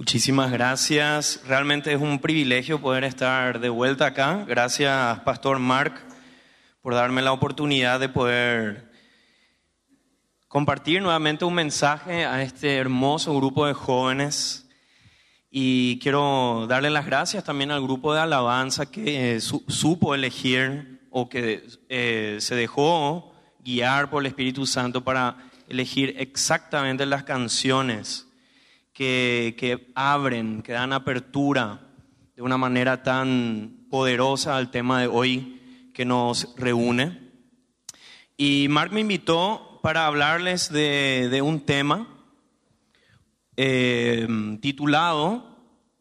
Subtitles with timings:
[0.00, 1.42] Muchísimas gracias.
[1.46, 4.46] Realmente es un privilegio poder estar de vuelta acá.
[4.48, 5.92] Gracias, Pastor Mark,
[6.80, 8.90] por darme la oportunidad de poder
[10.48, 14.66] compartir nuevamente un mensaje a este hermoso grupo de jóvenes.
[15.50, 21.28] Y quiero darle las gracias también al grupo de alabanza que eh, supo elegir o
[21.28, 25.36] que eh, se dejó guiar por el Espíritu Santo para
[25.68, 28.29] elegir exactamente las canciones
[29.00, 31.80] que, abren, que dan apertura
[32.36, 37.18] de una manera tan poderosa al tema de hoy que nos reúne.
[38.36, 42.08] Y Mark me invitó para hablarles de, un tema
[43.56, 44.28] eh,
[44.60, 45.46] titulado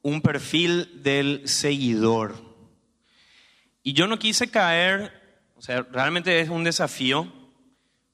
[0.01, 2.35] Un perfil del seguidor.
[3.81, 5.13] Y yo no quise caer,
[5.55, 7.31] o sea, realmente es un desafío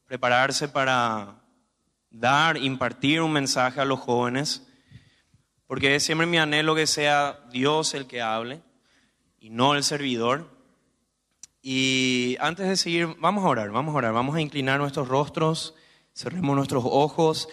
[0.06, 1.42] prepararse para
[2.12, 4.65] dar, impartir un mensaje a los jóvenes
[5.68, 8.62] porque es siempre mi anhelo que sea Dios el que hable
[9.40, 10.50] y no el servidor.
[11.62, 15.74] Y antes de seguir, vamos a orar, vamos a orar, vamos a inclinar nuestros rostros,
[16.14, 17.50] cerremos nuestros ojos,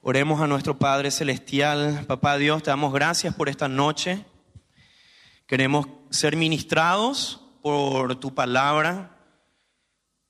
[0.00, 2.04] oremos a nuestro Padre Celestial.
[2.06, 4.24] Papá Dios, te damos gracias por esta noche.
[5.46, 9.16] Queremos ser ministrados por tu palabra,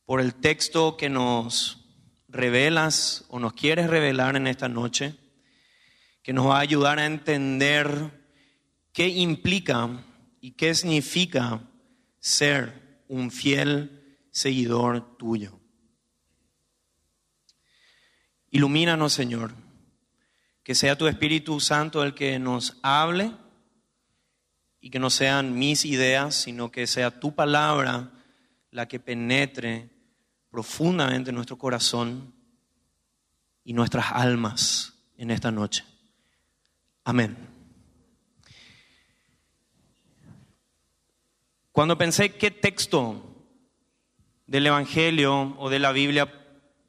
[0.07, 1.85] por el texto que nos
[2.29, 5.15] revelas o nos quieres revelar en esta noche
[6.29, 8.11] que nos va a ayudar a entender
[8.93, 9.89] qué implica
[10.43, 11.63] y qué significa
[12.21, 15.59] ser un fiel seguidor tuyo.
[18.51, 19.55] Ilumínanos, Señor,
[20.63, 23.33] que sea tu Espíritu Santo el que nos hable
[24.83, 28.13] y que no sean mis ideas, sino que sea tu palabra
[28.71, 29.89] la que penetre
[30.51, 32.35] profundamente en nuestro corazón
[33.65, 35.87] y nuestras almas en esta noche.
[37.09, 37.39] Amén.
[41.73, 43.25] Cuando pensé qué texto
[44.47, 46.31] del Evangelio o de la Biblia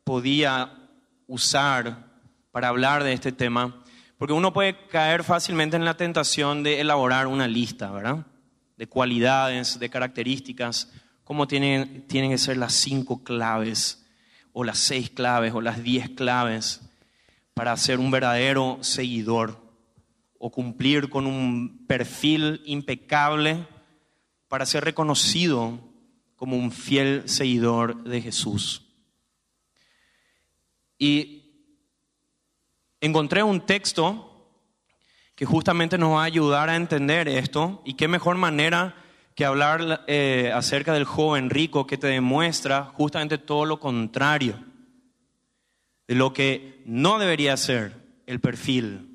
[0.04, 0.90] podía
[1.26, 2.04] usar
[2.52, 3.82] para hablar de este tema,
[4.18, 8.26] porque uno puede caer fácilmente en la tentación de elaborar una lista, ¿verdad?
[8.76, 10.92] De cualidades, de características,
[11.24, 14.06] cómo tienen, tienen que ser las cinco claves,
[14.52, 16.82] o las seis claves, o las diez claves
[17.54, 19.69] para ser un verdadero seguidor
[20.40, 23.68] o cumplir con un perfil impecable
[24.48, 25.80] para ser reconocido
[26.36, 28.86] como un fiel seguidor de Jesús.
[30.98, 31.44] Y
[33.02, 34.26] encontré un texto
[35.36, 38.96] que justamente nos va a ayudar a entender esto y qué mejor manera
[39.36, 44.62] que hablar eh, acerca del joven rico que te demuestra justamente todo lo contrario
[46.08, 49.09] de lo que no debería ser el perfil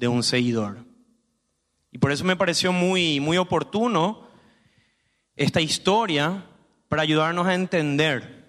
[0.00, 0.78] de un seguidor.
[1.92, 4.26] Y por eso me pareció muy, muy oportuno
[5.36, 6.46] esta historia
[6.88, 8.48] para ayudarnos a entender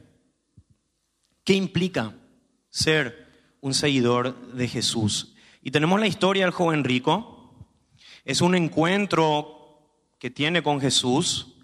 [1.44, 2.16] qué implica
[2.70, 3.28] ser
[3.60, 5.36] un seguidor de Jesús.
[5.62, 7.54] Y tenemos la historia del joven rico.
[8.24, 11.58] Es un encuentro que tiene con Jesús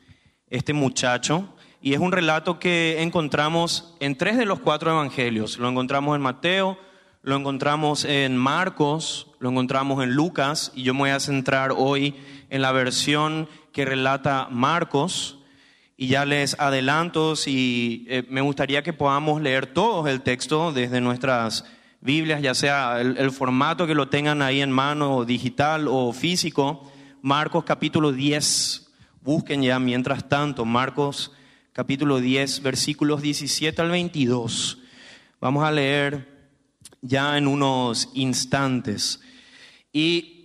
[0.50, 5.58] este muchacho y es un relato que encontramos en tres de los cuatro evangelios.
[5.58, 6.78] Lo encontramos en Mateo,
[7.27, 12.15] lo encontramos en Marcos, lo encontramos en Lucas y yo me voy a centrar hoy
[12.49, 15.38] en la versión que relata Marcos
[15.97, 21.01] y ya les adelanto si eh, me gustaría que podamos leer todos el texto desde
[21.01, 21.65] nuestras
[21.99, 26.89] Biblias, ya sea el, el formato que lo tengan ahí en mano, digital o físico.
[27.21, 28.89] Marcos capítulo 10,
[29.21, 31.33] busquen ya mientras tanto, Marcos
[31.73, 34.77] capítulo 10, versículos 17 al 22.
[35.41, 36.37] Vamos a leer
[37.02, 39.19] ya en unos instantes.
[39.91, 40.38] Y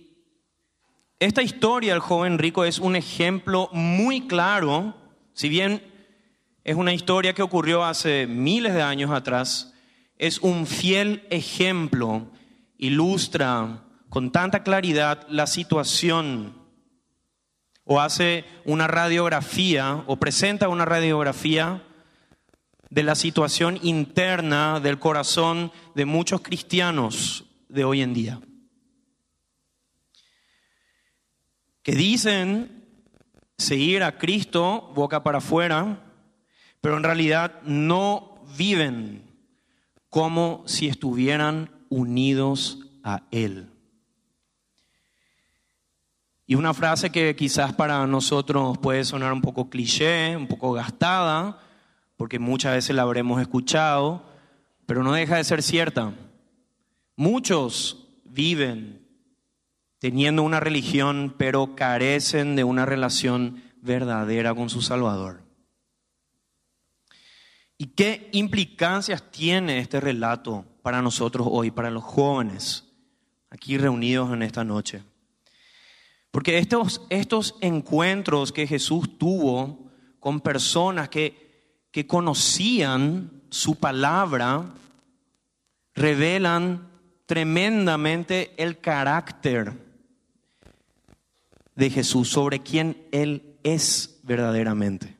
[1.19, 4.95] esta historia del joven rico es un ejemplo muy claro,
[5.33, 5.81] si bien
[6.63, 9.73] es una historia que ocurrió hace miles de años atrás,
[10.17, 12.27] es un fiel ejemplo,
[12.77, 16.53] ilustra con tanta claridad la situación
[17.85, 21.83] o hace una radiografía o presenta una radiografía
[22.93, 28.39] de la situación interna del corazón de muchos cristianos de hoy en día.
[31.81, 32.85] Que dicen
[33.57, 36.03] seguir a Cristo boca para afuera,
[36.81, 39.23] pero en realidad no viven
[40.09, 43.71] como si estuvieran unidos a Él.
[46.45, 51.57] Y una frase que quizás para nosotros puede sonar un poco cliché, un poco gastada,
[52.17, 54.25] porque muchas veces la habremos escuchado,
[54.85, 56.13] pero no deja de ser cierta.
[57.15, 59.07] Muchos viven
[59.99, 65.43] teniendo una religión, pero carecen de una relación verdadera con su Salvador.
[67.77, 72.85] ¿Y qué implicancias tiene este relato para nosotros hoy, para los jóvenes
[73.49, 75.03] aquí reunidos en esta noche?
[76.31, 81.52] Porque estos, estos encuentros que Jesús tuvo con personas que,
[81.93, 84.73] que conocían su palabra,
[85.93, 86.89] revelan
[87.27, 89.73] tremendamente el carácter
[91.75, 95.15] de Jesús, sobre quién Él es verdaderamente.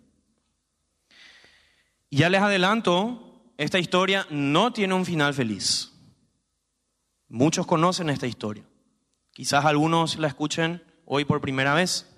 [2.09, 5.91] Ya les adelanto, esta historia no tiene un final feliz.
[7.29, 8.63] Muchos conocen esta historia.
[9.31, 12.09] Quizás algunos la escuchen hoy por primera vez.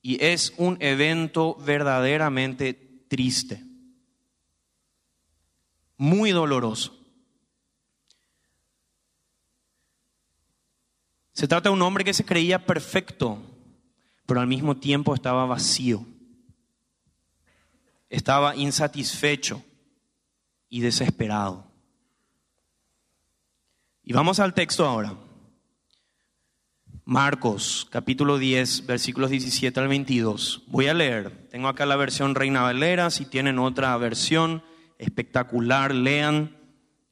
[0.00, 2.72] Y es un evento verdaderamente
[3.08, 3.73] triste.
[5.96, 6.98] Muy doloroso.
[11.32, 13.42] Se trata de un hombre que se creía perfecto,
[14.24, 16.06] pero al mismo tiempo estaba vacío.
[18.08, 19.62] Estaba insatisfecho
[20.68, 21.66] y desesperado.
[24.04, 25.14] Y vamos al texto ahora.
[27.04, 30.62] Marcos, capítulo 10, versículos 17 al 22.
[30.68, 31.48] Voy a leer.
[31.50, 33.10] Tengo acá la versión Reina Valera.
[33.10, 34.62] Si tienen otra versión
[35.04, 36.56] espectacular, lean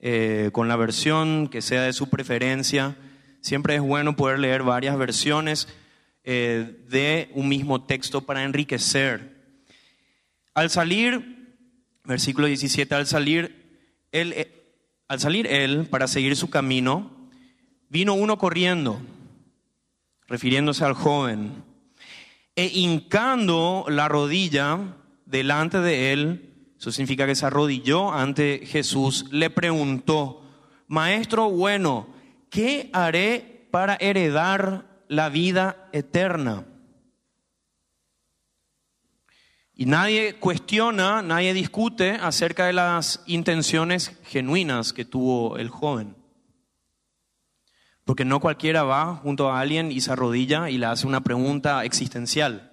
[0.01, 2.97] eh, con la versión que sea de su preferencia.
[3.41, 5.69] Siempre es bueno poder leer varias versiones
[6.25, 9.33] eh, de un mismo texto para enriquecer.
[10.55, 11.57] Al salir,
[12.05, 13.81] versículo 17, al salir
[14.13, 14.77] él, eh,
[15.09, 17.11] al salir él para seguir su camino,
[17.89, 19.01] vino uno corriendo,
[20.27, 21.63] refiriéndose al joven,
[22.57, 24.97] e hincando la rodilla
[25.27, 26.52] delante de él,
[26.83, 30.43] eso significa que se arrodilló ante Jesús, le preguntó,
[30.89, 32.09] Maestro bueno,
[32.51, 36.67] ¿qué haré para heredar la vida eterna.
[39.75, 46.17] Y nadie cuestiona, nadie discute acerca de las intenciones genuinas que tuvo el joven.
[48.05, 51.85] Porque no cualquiera va junto a alguien y se arrodilla y le hace una pregunta
[51.85, 52.73] existencial.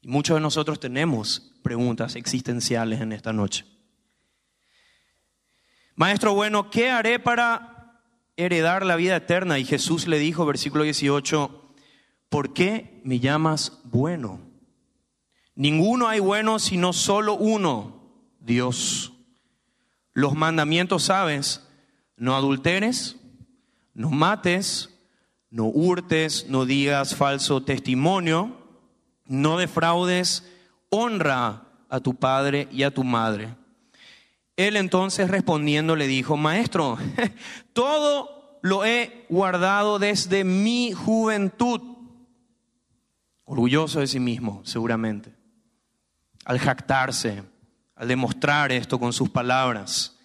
[0.00, 3.64] Y muchos de nosotros tenemos preguntas existenciales en esta noche.
[5.96, 7.74] Maestro bueno, ¿qué haré para
[8.36, 9.58] heredar la vida eterna.
[9.58, 11.74] Y Jesús le dijo, versículo 18,
[12.28, 14.40] ¿por qué me llamas bueno?
[15.54, 19.12] Ninguno hay bueno sino solo uno, Dios.
[20.12, 21.66] Los mandamientos sabes,
[22.16, 23.16] no adulteres,
[23.94, 24.90] no mates,
[25.50, 28.58] no hurtes, no digas falso testimonio,
[29.26, 30.50] no defraudes,
[30.94, 33.54] honra a tu padre y a tu madre.
[34.56, 36.96] Él entonces respondiendo le dijo, maestro,
[37.72, 41.80] todo lo he guardado desde mi juventud.
[43.44, 45.34] Orgulloso de sí mismo, seguramente.
[46.44, 47.42] Al jactarse,
[47.96, 50.16] al demostrar esto con sus palabras.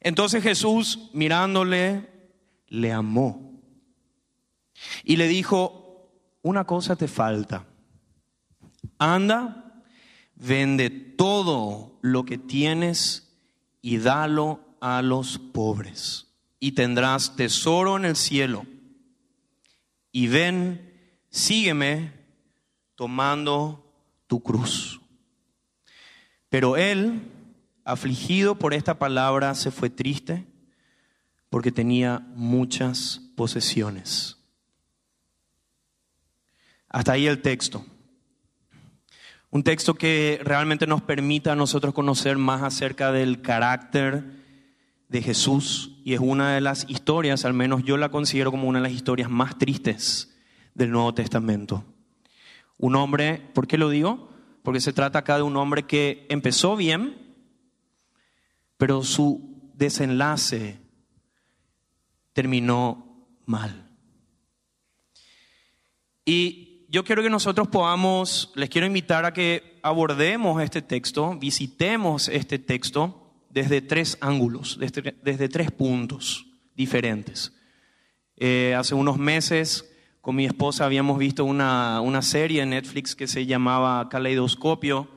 [0.00, 2.10] Entonces Jesús, mirándole,
[2.68, 3.60] le amó.
[5.04, 6.10] Y le dijo,
[6.42, 7.64] una cosa te falta.
[8.98, 9.63] Anda,
[10.36, 13.32] vende todo lo que tienes
[13.80, 16.26] y dalo a los pobres,
[16.60, 18.66] y tendrás tesoro en el cielo.
[20.12, 22.12] Y ven, sígueme
[22.94, 23.92] tomando
[24.26, 25.00] tu cruz.
[26.48, 27.22] Pero él,
[27.84, 30.46] afligido por esta palabra, se fue triste
[31.50, 34.38] porque tenía muchas posesiones.
[36.88, 37.84] Hasta ahí el texto.
[39.54, 44.24] Un texto que realmente nos permita a nosotros conocer más acerca del carácter
[45.08, 48.80] de Jesús y es una de las historias, al menos yo la considero como una
[48.80, 50.36] de las historias más tristes
[50.74, 51.84] del Nuevo Testamento.
[52.78, 54.28] Un hombre, ¿por qué lo digo?
[54.64, 57.16] Porque se trata acá de un hombre que empezó bien,
[58.76, 60.80] pero su desenlace
[62.32, 63.88] terminó mal.
[66.24, 72.28] Y yo quiero que nosotros podamos, les quiero invitar a que abordemos este texto, visitemos
[72.28, 77.52] este texto desde tres ángulos, desde, tres puntos diferentes.
[78.36, 83.46] Eh, hace unos meses con mi esposa habíamos visto una, serie en Netflix que se
[83.46, 85.08] llamaba Caleidoscopio.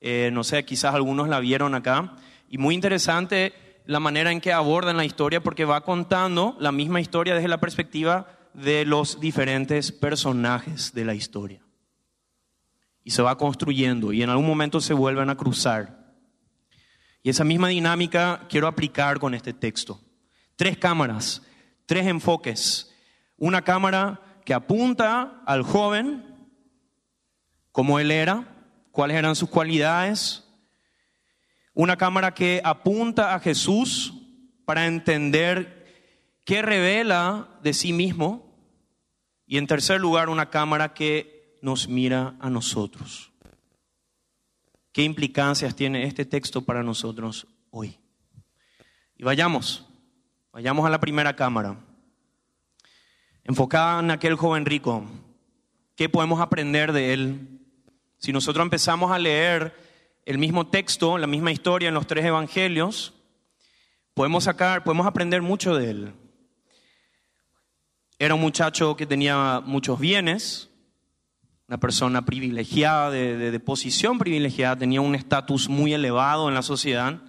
[0.00, 2.16] Eh, no sé, quizás algunos la vieron acá.
[2.48, 3.52] Y muy interesante
[3.86, 7.60] la manera en que abordan la historia porque va contando la misma historia desde la
[7.60, 11.60] perspectiva de los diferentes personajes de la historia.
[13.02, 16.04] Y se va construyendo y en algún momento se vuelven a cruzar.
[17.22, 20.00] Y esa misma dinámica quiero aplicar con este texto.
[20.56, 21.42] Tres cámaras,
[21.86, 22.90] tres enfoques
[23.36, 26.24] Una cámara que apunta al joven,
[27.72, 28.46] cómo él era,
[28.92, 30.44] cuáles eran sus cualidades.
[31.74, 34.14] Una cámara que apunta a Jesús
[34.64, 35.84] para entender
[36.44, 38.54] qué revela de sí mismo.
[39.46, 43.32] Y en tercer lugar, una cámara que nos mira a nosotros.
[44.92, 47.98] ¿Qué implicancias tiene este texto para nosotros hoy?
[49.16, 49.84] Y vayamos,
[50.52, 51.76] vayamos a la primera cámara.
[53.42, 55.04] Enfocada en aquel joven rico,
[55.96, 57.60] ¿qué podemos aprender de él?
[58.18, 59.74] Si nosotros empezamos a leer
[60.24, 63.14] el mismo texto, la misma historia en los tres evangelios,
[64.14, 66.12] podemos sacar, podemos aprender mucho de él.
[68.24, 70.70] Era un muchacho que tenía muchos bienes,
[71.68, 77.20] una persona privilegiada, de, de posición privilegiada, tenía un estatus muy elevado en la sociedad,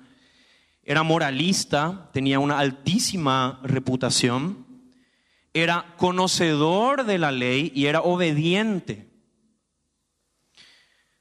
[0.84, 4.66] era moralista, tenía una altísima reputación,
[5.54, 9.10] era conocedor de la ley y era obediente.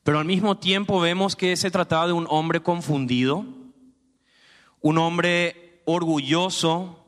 [0.05, 3.45] Pero al mismo tiempo vemos que se trataba de un hombre confundido,
[4.81, 7.05] un hombre orgulloso,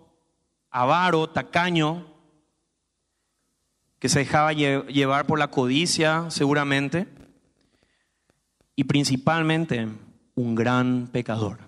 [0.73, 2.16] avaro, tacaño,
[3.99, 7.07] que se dejaba llevar por la codicia seguramente,
[8.75, 9.89] y principalmente
[10.35, 11.59] un gran pecador.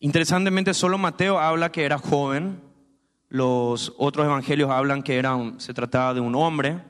[0.00, 2.60] Interesantemente, solo Mateo habla que era joven,
[3.28, 6.82] los otros evangelios hablan que era se trataba de un hombre,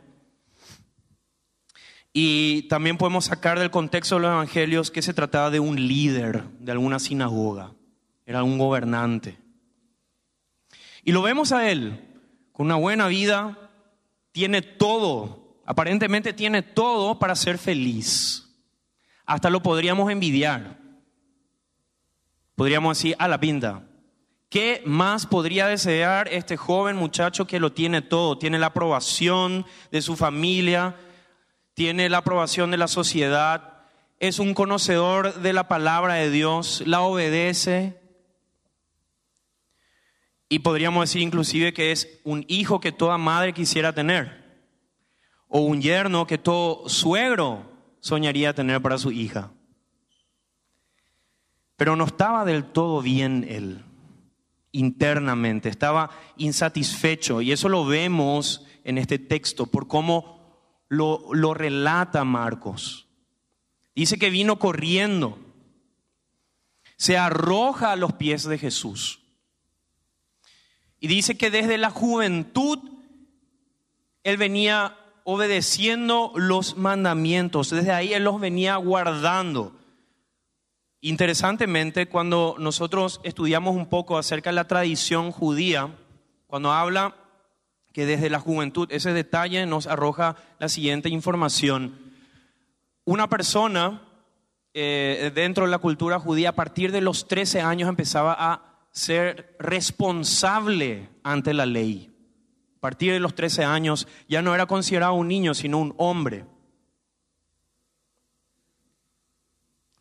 [2.12, 6.44] y también podemos sacar del contexto de los evangelios que se trataba de un líder
[6.59, 7.73] de alguna sinagoga,
[8.26, 9.38] era un gobernante.
[11.04, 12.10] Y lo vemos a él,
[12.61, 13.57] una buena vida,
[14.33, 18.50] tiene todo, aparentemente tiene todo para ser feliz.
[19.25, 20.76] Hasta lo podríamos envidiar.
[22.57, 23.85] Podríamos decir, a la pinta.
[24.50, 28.37] ¿Qué más podría desear este joven muchacho que lo tiene todo?
[28.37, 30.97] Tiene la aprobación de su familia,
[31.73, 33.85] tiene la aprobación de la sociedad,
[34.19, 38.00] es un conocedor de la palabra de Dios, la obedece.
[40.52, 44.61] Y podríamos decir inclusive que es un hijo que toda madre quisiera tener,
[45.49, 49.52] o un yerno que todo suegro soñaría tener para su hija.
[51.76, 53.85] Pero no estaba del todo bien él,
[54.73, 60.40] internamente, estaba insatisfecho, y eso lo vemos en este texto, por cómo
[60.88, 63.07] lo, relata Marcos.
[63.95, 65.38] Dice que vino corriendo,
[66.97, 69.21] se arroja a los pies de Jesús.
[71.00, 72.78] Y dice que desde la juventud
[74.23, 79.73] él venía obedeciendo los mandamientos, desde ahí él los venía guardando.
[81.00, 85.97] Interesantemente, cuando nosotros estudiamos un poco acerca de la tradición judía,
[86.47, 87.14] cuando habla
[87.92, 91.99] que desde la juventud, ese detalle nos arroja la siguiente información.
[93.04, 94.02] Una persona
[94.75, 99.56] eh, dentro de la cultura judía a partir de los 13 años empezaba a ser
[99.59, 102.12] responsable ante la ley.
[102.76, 106.47] A partir de los 13 años ya no era considerado un niño, sino un hombre.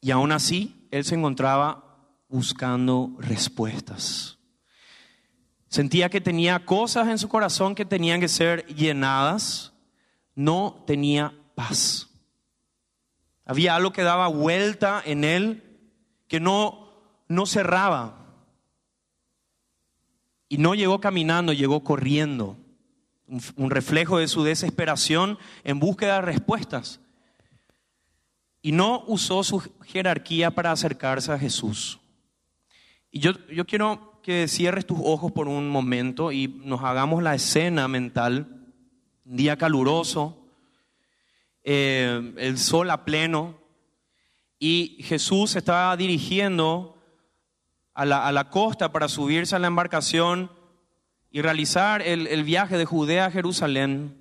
[0.01, 1.83] Y aún así, él se encontraba
[2.29, 4.37] buscando respuestas.
[5.67, 9.73] Sentía que tenía cosas en su corazón que tenían que ser llenadas.
[10.35, 12.07] No tenía paz.
[13.45, 15.63] Había algo que daba vuelta en él
[16.27, 16.93] que no,
[17.27, 18.18] no cerraba.
[20.49, 22.57] Y no llegó caminando, llegó corriendo.
[23.55, 26.99] Un, reflejo de su desesperación en búsqueda de respuestas.
[28.63, 31.99] Y no usó su jerarquía para acercarse a Jesús.
[33.11, 37.35] Y yo, yo quiero que cierres tus ojos por un momento y nos hagamos la
[37.35, 38.47] escena mental.
[39.25, 40.39] Un día caluroso,
[41.63, 43.59] eh, el sol a pleno,
[44.57, 46.98] y Jesús estaba dirigiendo
[47.99, 50.49] a la, costa para subirse a la embarcación
[51.31, 54.15] y realizar el, el viaje de Judea a Jerusalén.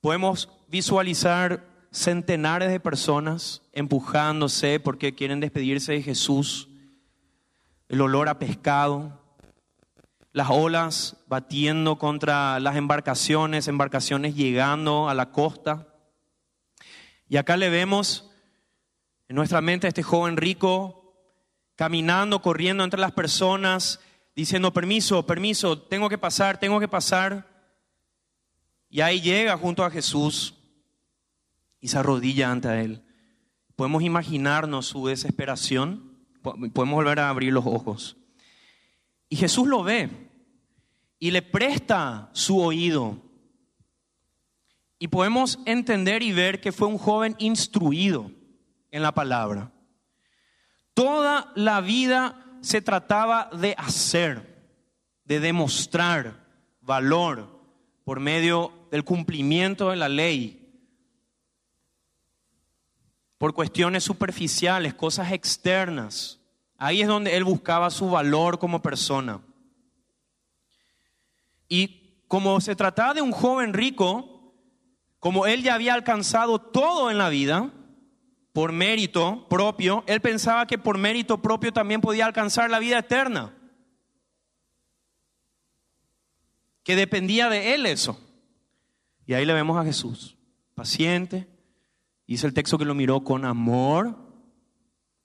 [0.00, 6.68] Podemos visualizar centenares de personas empujándose porque quieren despedirse de Jesús
[7.88, 9.20] el olor a pescado,
[10.32, 15.86] las olas batiendo contra las embarcaciones, embarcaciones llegando a la costa.
[17.28, 18.30] Y acá le vemos
[19.28, 20.99] en nuestra mente a este joven rico
[21.80, 24.00] caminando, corriendo entre las personas,
[24.36, 27.48] diciendo, permiso, permiso, tengo que pasar, tengo que pasar.
[28.90, 30.52] Y ahí llega junto a Jesús
[31.80, 33.02] y se arrodilla ante él.
[33.76, 36.10] Podemos imaginarnos su desesperación
[36.42, 38.18] Podemos volver a abrir los ojos.
[39.30, 40.28] Y Jesús lo ve.
[41.18, 43.22] y le presta su oído.
[44.98, 48.30] Y podemos entender y ver que fue un joven instruido
[48.90, 49.72] en la palabra.
[50.94, 54.74] Toda la vida se trataba de hacer,
[55.24, 56.46] de demostrar
[56.80, 57.60] valor
[58.04, 60.56] por medio del cumplimiento de la ley,
[63.38, 66.40] por cuestiones superficiales, cosas externas.
[66.76, 69.40] Ahí es donde él buscaba su valor como persona.
[71.68, 74.54] Y como se trataba de un joven rico,
[75.18, 77.70] como él ya había alcanzado todo en la vida,
[78.52, 83.54] por mérito propio, él pensaba que por mérito propio también podía alcanzar la vida eterna.
[86.82, 88.18] Que dependía de él eso.
[89.26, 90.36] Y ahí le vemos a Jesús,
[90.74, 91.46] paciente.
[92.26, 94.16] Dice el texto que lo miró con amor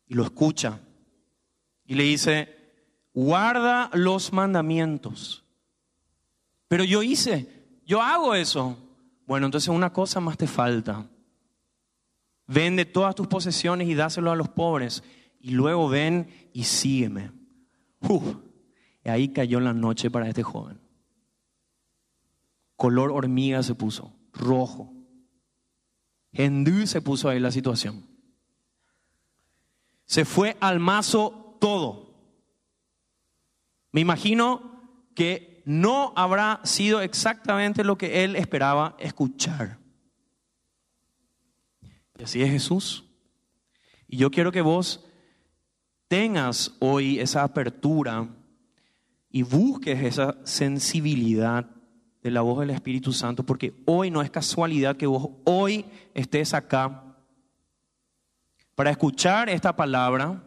[0.07, 0.79] y lo escucha.
[1.85, 2.55] Y le dice,
[3.13, 5.43] guarda los mandamientos.
[6.67, 8.77] Pero yo hice, yo hago eso.
[9.25, 11.07] Bueno, entonces una cosa más te falta.
[12.47, 15.03] Vende todas tus posesiones y dáselo a los pobres.
[15.39, 17.31] Y luego ven y sígueme.
[19.03, 20.79] y ahí cayó la noche para este joven.
[22.75, 24.93] Color hormiga se puso, rojo.
[26.33, 28.05] Hendú se puso ahí la situación.
[30.05, 32.13] Se fue al mazo todo.
[33.91, 34.81] Me imagino
[35.15, 39.79] que no habrá sido exactamente lo que él esperaba escuchar.
[42.17, 43.05] Y así es Jesús.
[44.07, 45.05] Y yo quiero que vos
[46.07, 48.27] tengas hoy esa apertura
[49.29, 51.69] y busques esa sensibilidad
[52.21, 56.53] de la voz del Espíritu Santo, porque hoy no es casualidad que vos hoy estés
[56.53, 57.17] acá
[58.75, 60.43] para escuchar esta palabra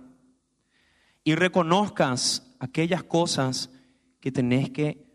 [1.25, 3.70] y reconozcas aquellas cosas
[4.20, 5.06] que tenés que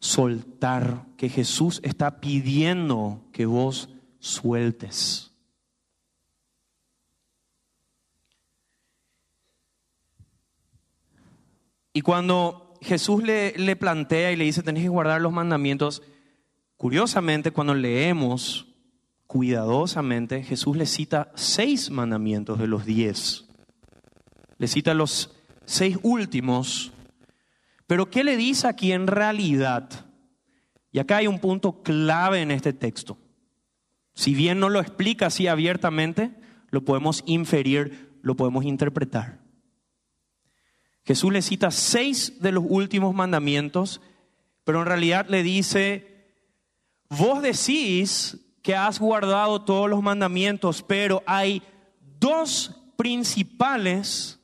[0.00, 3.88] soltar, que Jesús está pidiendo que vos
[4.18, 5.33] sueltes.
[11.94, 16.02] Y cuando Jesús le, le, plantea y le dice, tenés que guardar los mandamientos,
[16.76, 18.66] curiosamente cuando leemos
[19.28, 23.46] cuidadosamente, Jesús le cita seis mandamientos de los diez.
[24.58, 26.92] Le cita los seis últimos.
[27.86, 29.88] Pero ¿qué le dice aquí en realidad?
[30.90, 33.18] Y acá hay un punto clave en este texto.
[34.14, 36.34] Si bien no lo explica así abiertamente,
[36.70, 39.43] lo podemos inferir, lo podemos interpretar.
[41.04, 44.00] Jesús le cita seis de los últimos mandamientos,
[44.64, 46.32] pero en realidad le dice,
[47.10, 51.62] vos decís que has guardado todos los mandamientos, pero hay
[52.18, 54.40] dos principales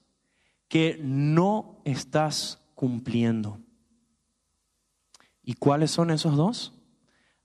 [0.68, 3.58] que no estás cumpliendo.
[5.42, 6.74] ¿Y cuáles son esos dos?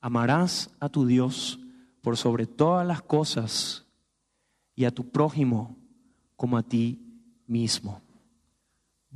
[0.02, 1.60] Amarás a tu Dios
[2.02, 3.86] por sobre todas las cosas
[4.76, 5.78] y a tu prójimo
[6.36, 7.00] como a ti
[7.48, 8.05] mismo.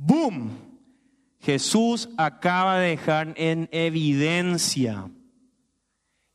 [0.02, 0.50] ¡Boom!
[1.40, 5.10] Jesús acaba de dejar en evidencia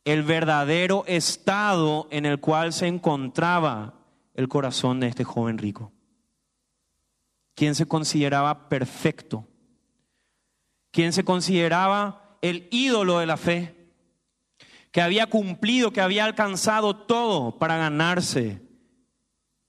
[0.04, 3.94] el verdadero estado en el cual se encontraba
[4.34, 5.92] el corazón de este joven rico.
[7.56, 9.48] Quien se consideraba perfecto,
[10.92, 13.90] quien se consideraba el ídolo de la fe,
[14.92, 18.62] que había cumplido, que había alcanzado todo para ganarse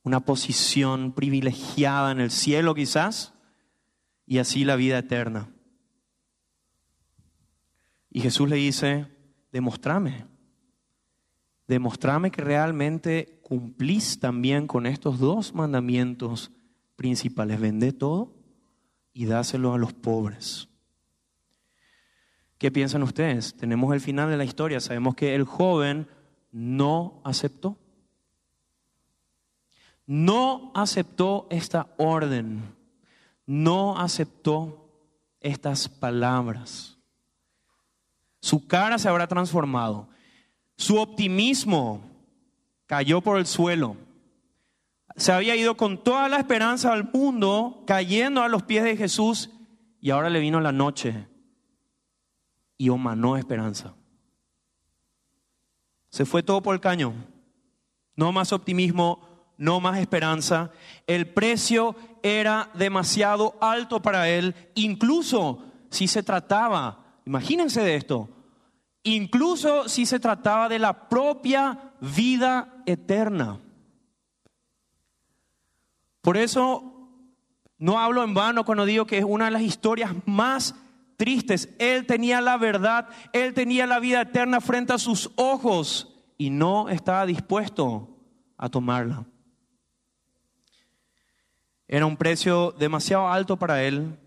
[0.04, 3.34] una posición privilegiada en el cielo quizás,
[4.28, 5.50] y así la vida eterna.
[8.12, 9.08] Y Jesús le dice,
[9.52, 10.26] demostrame,
[11.68, 16.52] demostrame que realmente cumplís también con estos dos mandamientos
[16.98, 17.60] principales.
[17.60, 18.34] Vende todo
[19.14, 20.68] y dáselo a los pobres.
[22.58, 23.56] ¿Qué piensan ustedes?
[23.56, 24.80] Tenemos el final de la historia.
[24.80, 26.08] Sabemos que el joven
[26.52, 27.78] no aceptó.
[30.06, 32.77] No aceptó esta orden
[33.48, 34.92] no aceptó
[35.40, 36.98] estas palabras.
[38.40, 40.08] Su cara se habrá transformado.
[40.76, 42.02] Su optimismo
[42.86, 43.96] cayó por el suelo.
[45.16, 49.50] Se había ido con toda la esperanza al mundo, cayendo a los pies de Jesús,
[50.00, 51.28] y ahora le vino la noche
[52.78, 53.96] y omanó esperanza.
[56.10, 57.14] Se fue todo por el caño.
[58.16, 59.27] No más optimismo,
[59.58, 60.72] no más esperanza.
[61.08, 68.30] El precio era demasiado alto para él, incluso si se trataba, imagínense de esto,
[69.04, 73.60] incluso si se trataba de la propia vida eterna.
[76.22, 76.94] Por eso
[77.78, 80.76] no hablo en vano cuando digo que es una de las historias más
[81.16, 81.70] tristes.
[81.80, 86.90] Él tenía la verdad, él tenía la vida eterna frente a sus ojos y no
[86.90, 88.10] estaba dispuesto
[88.58, 89.26] a tomarla.
[91.88, 94.20] Era un precio demasiado alto para él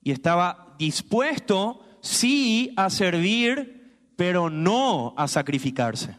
[0.00, 6.16] y estaba dispuesto, sí, a servir, pero no a sacrificarse.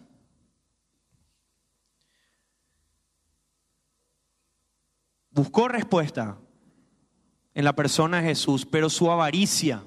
[5.29, 6.37] Buscó respuesta
[7.53, 9.83] en la persona de Jesús, pero su avaricia,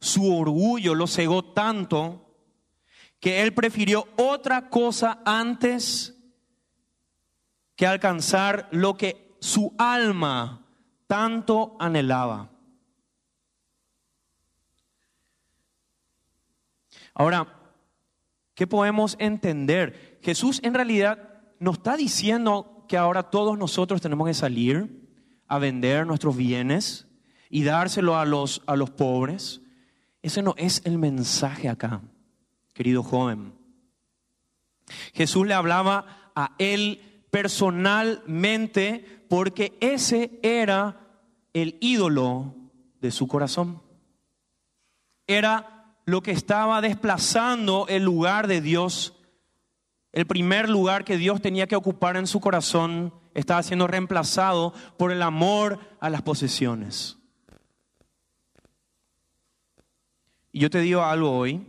[0.00, 2.26] su orgullo lo cegó tanto
[3.20, 6.14] que él prefirió otra cosa antes
[7.74, 10.66] que alcanzar lo que su alma
[11.06, 12.50] tanto anhelaba.
[17.14, 17.46] Ahora,
[18.56, 20.18] ¿qué podemos entender?
[20.20, 25.08] Jesús en realidad no está diciendo que ahora todos nosotros tenemos que salir
[25.46, 27.06] a vender nuestros bienes
[27.48, 29.60] y dárselo a los, a los pobres.
[30.22, 32.02] Ese no es el mensaje acá,
[32.74, 33.54] querido joven.
[35.14, 37.00] Jesús le hablaba a él
[37.36, 41.06] personalmente porque ese era
[41.52, 42.54] el ídolo
[43.02, 43.82] de su corazón.
[45.26, 49.20] Era lo que estaba desplazando el lugar de Dios.
[50.12, 55.12] El primer lugar que Dios tenía que ocupar en su corazón estaba siendo reemplazado por
[55.12, 57.18] el amor a las posesiones.
[60.52, 61.66] Y yo te digo algo hoy,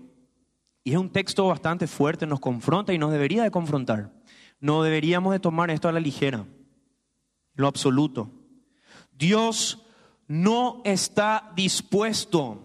[0.86, 4.17] y es un texto bastante fuerte, nos confronta y nos debería de confrontar.
[4.60, 6.46] No deberíamos de tomar esto a la ligera,
[7.54, 8.32] lo absoluto.
[9.14, 9.84] Dios
[10.28, 12.62] no está dispuesto,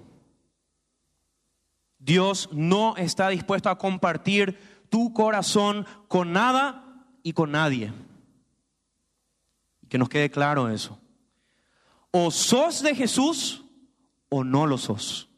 [1.98, 7.92] Dios no está dispuesto a compartir tu corazón con nada y con nadie.
[9.88, 10.98] Que nos quede claro eso.
[12.10, 13.64] O sos de Jesús
[14.28, 15.28] o no lo sos.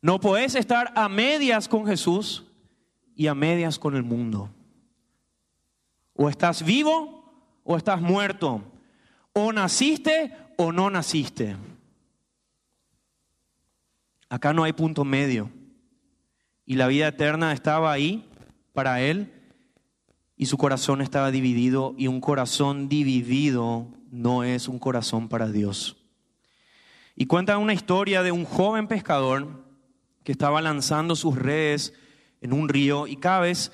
[0.00, 2.44] No puedes estar a medias con Jesús
[3.16, 4.50] y a medias con el mundo.
[6.16, 7.24] O estás vivo
[7.64, 8.62] o estás muerto.
[9.32, 11.56] O naciste o no naciste.
[14.28, 15.50] Acá no hay punto medio.
[16.64, 18.28] Y la vida eterna estaba ahí
[18.72, 19.32] para él
[20.36, 25.96] y su corazón estaba dividido y un corazón dividido no es un corazón para Dios.
[27.14, 29.64] Y cuenta una historia de un joven pescador
[30.24, 31.94] que estaba lanzando sus redes
[32.40, 33.72] en un río y cada vez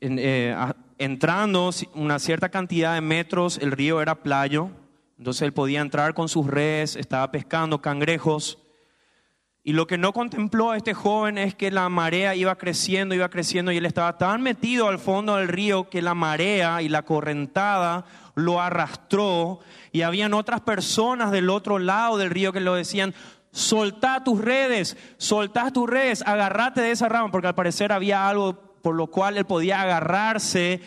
[0.00, 0.56] eh,
[1.04, 4.70] entrando una cierta cantidad de metros el río era playo,
[5.18, 8.58] entonces él podía entrar con sus redes, estaba pescando cangrejos.
[9.62, 13.72] Y lo que no contempló este joven es que la marea iba creciendo, iba creciendo
[13.72, 18.04] y él estaba tan metido al fondo del río que la marea y la correntada
[18.34, 19.60] lo arrastró
[19.92, 23.14] y habían otras personas del otro lado del río que lo decían,
[23.52, 28.73] soltá tus redes, soltá tus redes, agárrate de esa rama, porque al parecer había algo
[28.84, 30.82] por lo cual él podía agarrarse,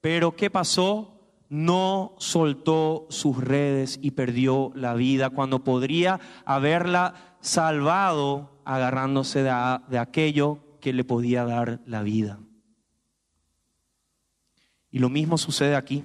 [0.00, 1.20] pero ¿qué pasó?
[1.48, 10.78] No soltó sus redes y perdió la vida cuando podría haberla salvado agarrándose de, aquello
[10.80, 12.38] que le podía dar la vida.
[14.92, 16.04] Y lo mismo sucede aquí.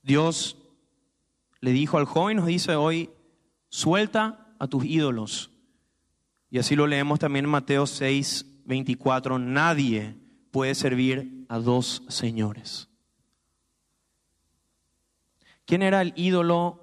[0.00, 0.56] Dios
[1.60, 3.10] le dijo al joven, nos dice hoy,
[3.68, 5.50] suelta a tus ídolos.
[6.48, 9.38] Y así lo leemos también en Mateo 6, 24.
[9.38, 10.14] Nadie
[10.50, 12.88] puede servir a dos señores.
[15.66, 16.80] ¿Quién era el ídolo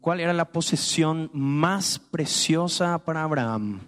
[0.00, 3.80] cuál era la posesión más preciosa para Abraham?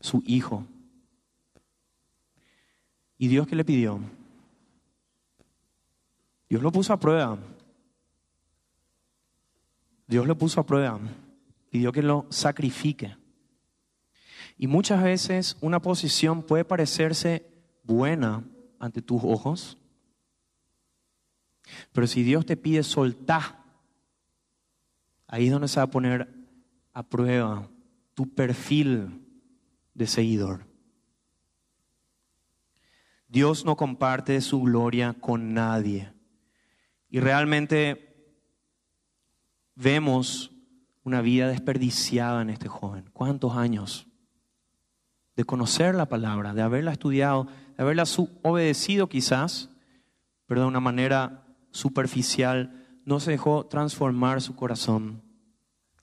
[0.00, 0.66] Su hijo.
[3.18, 4.00] ¿Y Dios qué le pidió?
[6.48, 7.38] Dios lo puso a prueba.
[10.06, 10.98] Dios lo puso a prueba.
[11.70, 13.16] Pidió que lo sacrifique.
[14.56, 17.46] Y muchas veces una posición puede parecerse
[17.82, 18.44] buena
[18.78, 19.78] ante tus ojos,
[21.92, 23.66] pero si Dios te pide soltar
[25.28, 26.28] Ahí es donde se va a poner
[26.92, 27.68] a prueba
[28.14, 29.22] tu perfil
[29.94, 30.66] de seguidor.
[33.28, 36.12] Dios no comparte su gloria con nadie.
[37.10, 38.34] Y realmente
[39.74, 40.52] vemos
[41.02, 43.10] una vida desperdiciada en este joven.
[43.12, 44.05] ¿Cuántos años?
[45.36, 47.46] De conocer la palabra, de haberla estudiado,
[47.76, 48.04] de haberla
[48.42, 49.70] obedecido quizás,
[50.46, 55.22] pero de una manera superficial no se dejó transformar su corazón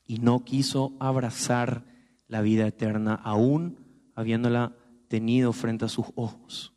[0.06, 1.84] y no quiso abrazar
[2.28, 3.80] la vida eterna, aún
[4.16, 4.76] habiéndola
[5.08, 6.74] tenido frente a sus ojos.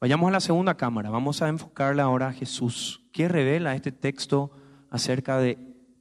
[0.00, 3.02] Vayamos a la segunda cámara, vamos a enfocarla ahora a Jesús.
[3.12, 4.52] ¿Qué revela este texto
[4.90, 5.58] acerca de,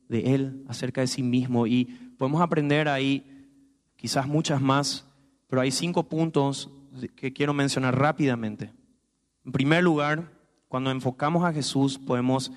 [0.08, 1.68] de Él, acerca de sí mismo.
[1.68, 1.86] Y
[2.18, 3.37] podemos aprender ahí
[3.98, 5.06] quizás muchas más,
[5.48, 6.70] pero hay cinco puntos
[7.16, 8.74] que quiero mencionar rápidamente.
[9.46, 10.32] En primer lugar,
[10.70, 12.52] cuando enfocamos a Jesús podemos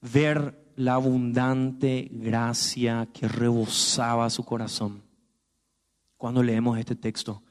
[0.00, 5.02] ver la abundante gracia que rebosaba su corazón
[6.16, 7.42] cuando leemos este texto.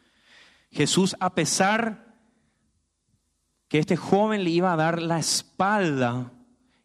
[0.72, 2.18] Jesús, a pesar
[3.68, 6.32] que este joven le iba a dar la espalda,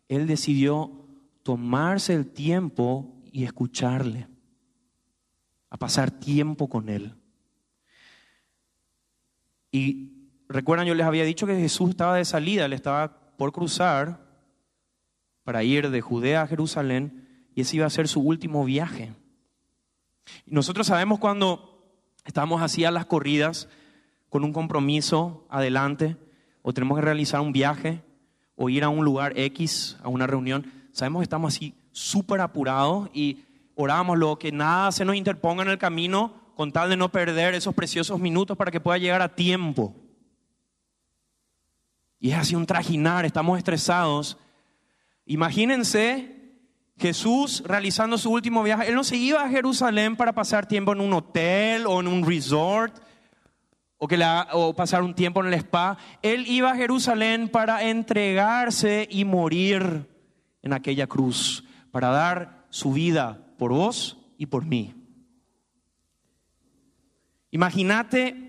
[0.09, 1.07] él decidió
[1.42, 4.28] tomarse el tiempo y escucharle,
[5.71, 7.15] a pasar tiempo con él.
[9.71, 10.13] Y
[10.49, 14.27] recuerdan, yo les había dicho que Jesús estaba de salida, él estaba por cruzar
[15.45, 19.13] para ir de Judea a Jerusalén y ese iba a ser su último viaje.
[20.47, 23.69] Y nosotros sabemos cuando estamos así a las corridas
[24.29, 26.17] con un compromiso adelante
[26.63, 28.03] o tenemos que realizar un viaje
[28.57, 33.09] o ir a un lugar X, a una reunión, sabemos que estamos así súper apurados
[33.15, 33.45] y
[33.81, 37.75] oramos que nada se nos interponga en el camino con tal de no perder esos
[37.75, 39.95] preciosos minutos para que pueda llegar a tiempo.
[42.19, 44.37] Y es así un trajinar, estamos estresados
[45.29, 46.35] Imagínense
[46.97, 48.88] Jesús realizando su último viaje.
[48.88, 52.27] Él no se iba a Jerusalén para pasar tiempo en un hotel o en un
[52.27, 52.97] resort
[53.99, 55.99] o, que la, o pasar un tiempo en el spa.
[56.23, 60.09] Él iba a Jerusalén para entregarse y morir
[60.62, 64.94] en aquella cruz, para dar su vida por vos y por mí.
[67.51, 68.49] Imagínate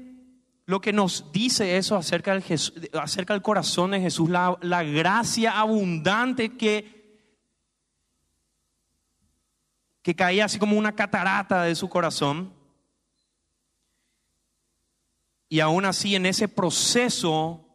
[0.66, 2.44] lo que nos dice eso acerca del,
[2.94, 7.20] acerca del corazón de Jesús, la, la gracia abundante que,
[10.04, 12.54] que caía así como una catarata de su corazón.
[15.50, 17.66] Y aún así en ese proceso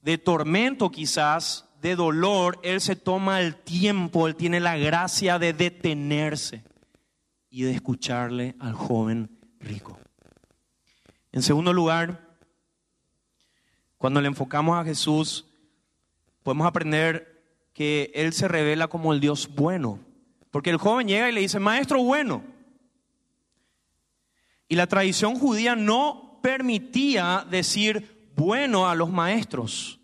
[0.00, 5.52] de tormento quizás, de dolor, Él se toma el tiempo, Él tiene la gracia de
[5.52, 6.62] detenerse
[7.48, 9.98] y de escucharle al joven rico.
[11.32, 12.28] En segundo lugar,
[13.96, 15.46] cuando le enfocamos a Jesús,
[16.42, 17.30] podemos aprender
[17.72, 20.00] que Él se revela como el Dios bueno.
[20.50, 22.42] Porque el joven llega y le dice, maestro bueno.
[24.68, 29.99] Y la tradición judía no permitía decir bueno a los maestros.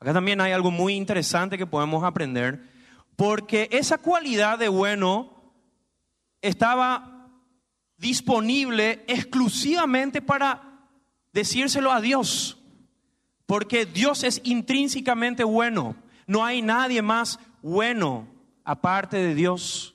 [0.00, 2.62] Acá también hay algo muy interesante que podemos aprender,
[3.16, 5.52] porque esa cualidad de bueno
[6.40, 7.28] estaba
[7.96, 10.62] disponible exclusivamente para
[11.32, 12.58] decírselo a Dios.
[13.46, 15.96] Porque Dios es intrínsecamente bueno.
[16.26, 18.28] No hay nadie más bueno
[18.64, 19.94] aparte de Dios.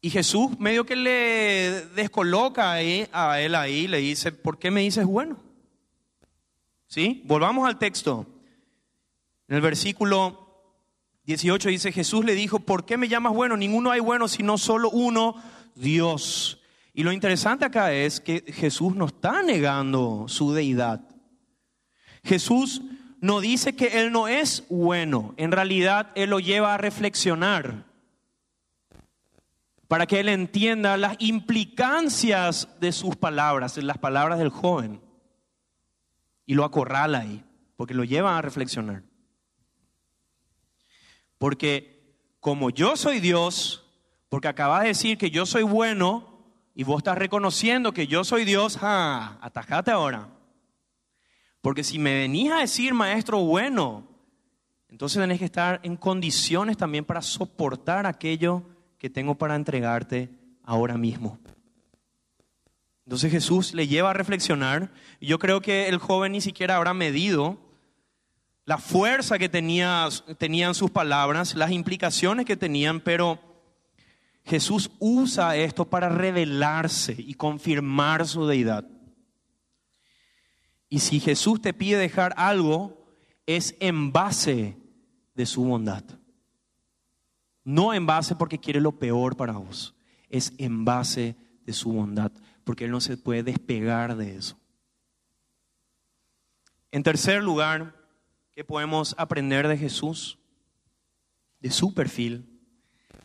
[0.00, 2.80] Y Jesús medio que le descoloca a
[3.40, 5.45] él ahí, le dice, ¿por qué me dices bueno?
[7.24, 8.26] Volvamos al texto.
[9.48, 10.46] En el versículo
[11.24, 13.56] 18 dice, Jesús le dijo, ¿por qué me llamas bueno?
[13.56, 15.34] Ninguno hay bueno, sino solo uno,
[15.74, 16.62] Dios.
[16.94, 21.02] Y lo interesante acá es que Jesús no está negando su deidad.
[22.24, 22.82] Jesús
[23.20, 27.84] no dice que Él no es bueno, en realidad Él lo lleva a reflexionar
[29.88, 35.00] para que Él entienda las implicancias de sus palabras, las palabras del joven.
[36.46, 37.44] Y lo acorrala ahí,
[37.76, 39.02] porque lo lleva a reflexionar.
[41.38, 43.84] Porque como yo soy Dios,
[44.28, 46.36] porque acabas de decir que yo soy bueno
[46.74, 50.28] y vos estás reconociendo que yo soy Dios, ah, atajate ahora.
[51.60, 54.06] Porque si me venís a decir maestro bueno,
[54.88, 58.62] entonces tenés que estar en condiciones también para soportar aquello
[58.98, 60.30] que tengo para entregarte
[60.62, 61.38] ahora mismo.
[63.06, 64.92] Entonces Jesús le lleva a reflexionar.
[65.20, 67.58] Yo creo que el joven ni siquiera habrá medido
[68.64, 73.38] la fuerza que tenía, tenían sus palabras, las implicaciones que tenían, pero
[74.44, 78.84] Jesús usa esto para revelarse y confirmar su deidad.
[80.88, 83.06] Y si Jesús te pide dejar algo,
[83.46, 84.76] es en base
[85.36, 86.02] de su bondad.
[87.62, 89.94] No en base porque quiere lo peor para vos,
[90.28, 92.32] es en base de su bondad,
[92.66, 94.58] porque Él no se puede despegar de eso.
[96.90, 97.96] En tercer lugar,
[98.56, 100.38] ¿Qué podemos aprender de Jesús?
[101.60, 102.58] De su perfil.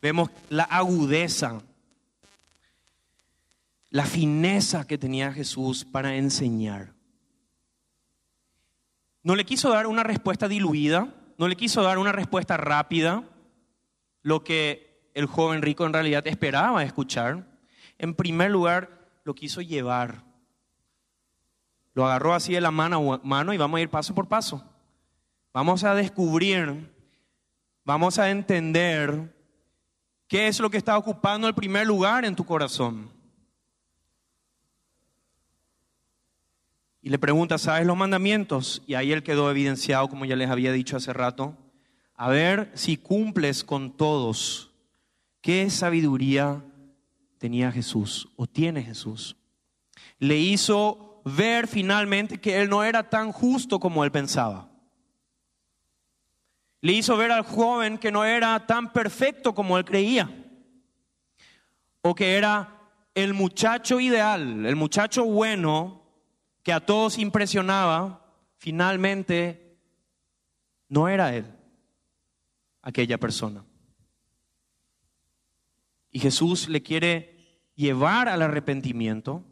[0.01, 1.61] Vemos la agudeza,
[3.89, 6.93] la fineza que tenía Jesús para enseñar.
[9.23, 13.23] No le quiso dar una respuesta diluida, no le quiso dar una respuesta rápida,
[14.23, 17.47] lo que el joven rico en realidad esperaba escuchar.
[17.99, 20.23] En primer lugar, lo quiso llevar.
[21.93, 24.63] Lo agarró así de la mano, mano y vamos a ir paso por paso.
[25.53, 26.89] vamos a descubrir,
[27.83, 29.35] vamos a entender
[30.27, 33.11] qué es lo que está ocupando el primer lugar en tu corazón.
[37.01, 38.83] Y le pregunta, ¿sabes los mandamientos?
[38.85, 41.57] Y ahí él quedó evidenciado, como ya les había dicho hace rato.
[42.13, 44.71] A ver si cumples con todos.
[45.41, 46.63] ¿Qué sabiduría
[47.41, 49.35] tenía Jesús o tiene Jesús?
[50.19, 54.69] Le hizo ver finalmente que él no era tan justo como él pensaba.
[56.81, 60.29] Le hizo ver al joven que no era tan perfecto como él creía.
[62.03, 62.79] O que era
[63.15, 66.03] el muchacho ideal, el muchacho bueno
[66.61, 68.23] que a todos impresionaba,
[68.57, 69.79] finalmente
[70.89, 71.45] no era él,
[72.83, 73.65] aquella persona.
[76.11, 77.30] Y Jesús le quiere
[77.81, 79.43] llevar al arrepentimiento.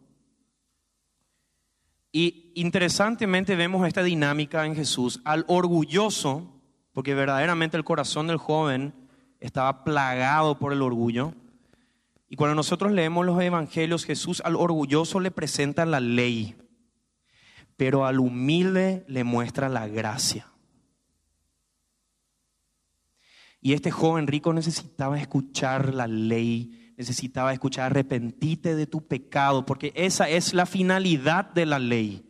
[2.12, 6.62] Y interesantemente vemos esta dinámica en Jesús, al orgulloso,
[6.94, 8.94] porque verdaderamente el corazón del joven
[9.40, 11.34] estaba plagado por el orgullo.
[12.30, 16.56] Y cuando nosotros leemos los evangelios, Jesús al orgulloso le presenta la ley
[17.80, 20.52] pero al humilde le muestra la gracia.
[23.62, 29.94] Y este joven rico necesitaba escuchar la ley, necesitaba escuchar arrepentite de tu pecado, porque
[29.96, 32.26] esa es la finalidad de la ley.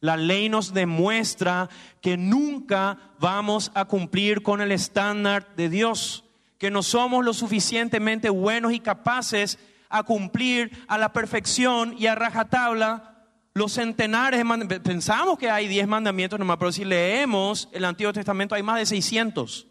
[0.00, 1.68] La ley nos demuestra
[2.00, 6.24] que nunca vamos a cumplir con el estándar de Dios,
[6.56, 9.58] que no somos lo suficientemente buenos y capaces
[9.90, 14.90] a cumplir a la perfección y a rajatabla los centenares de mandamientos.
[14.90, 18.86] Pensamos que hay 10 mandamientos nomás, pero si leemos el Antiguo Testamento hay más de
[18.86, 19.67] 600.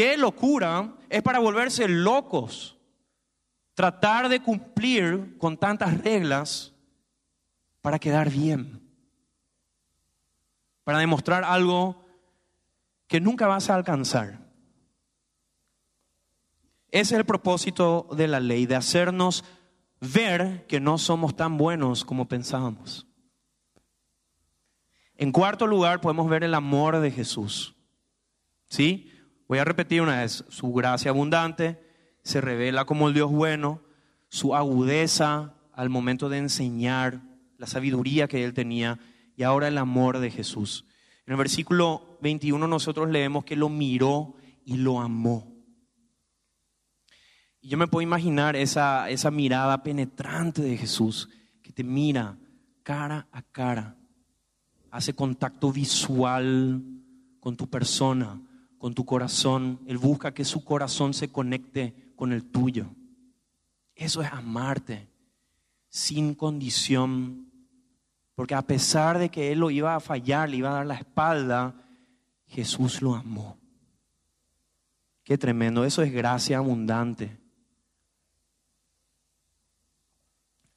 [0.00, 2.78] Qué locura es para volverse locos
[3.74, 6.72] tratar de cumplir con tantas reglas
[7.82, 8.80] para quedar bien,
[10.84, 12.02] para demostrar algo
[13.08, 14.38] que nunca vas a alcanzar.
[16.90, 19.44] Ese es el propósito de la ley, de hacernos
[20.00, 23.06] ver que no somos tan buenos como pensábamos.
[25.16, 27.76] En cuarto lugar, podemos ver el amor de Jesús.
[28.66, 29.12] ¿Sí?
[29.50, 31.82] Voy a repetir una vez, su gracia abundante
[32.22, 33.82] se revela como el Dios bueno,
[34.28, 37.22] su agudeza al momento de enseñar,
[37.58, 39.00] la sabiduría que él tenía
[39.36, 40.86] y ahora el amor de Jesús.
[41.26, 45.52] En el versículo 21 nosotros leemos que lo miró y lo amó.
[47.60, 51.28] Y yo me puedo imaginar esa, esa mirada penetrante de Jesús
[51.60, 52.38] que te mira
[52.84, 53.96] cara a cara,
[54.92, 56.84] hace contacto visual
[57.40, 58.40] con tu persona,
[58.80, 59.78] con tu corazón.
[59.86, 62.86] Él busca que su corazón se conecte con el tuyo.
[63.94, 65.06] Eso es amarte
[65.90, 67.52] sin condición.
[68.34, 70.94] Porque a pesar de que él lo iba a fallar, le iba a dar la
[70.94, 71.74] espalda,
[72.46, 73.58] Jesús lo amó.
[75.24, 77.38] Qué tremendo, eso es gracia abundante.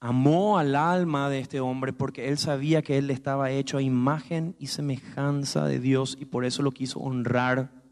[0.04, 4.54] amó al alma de este hombre porque él sabía que él estaba hecho a imagen
[4.58, 7.83] y semejanza de Dios y por eso lo quiso honrar.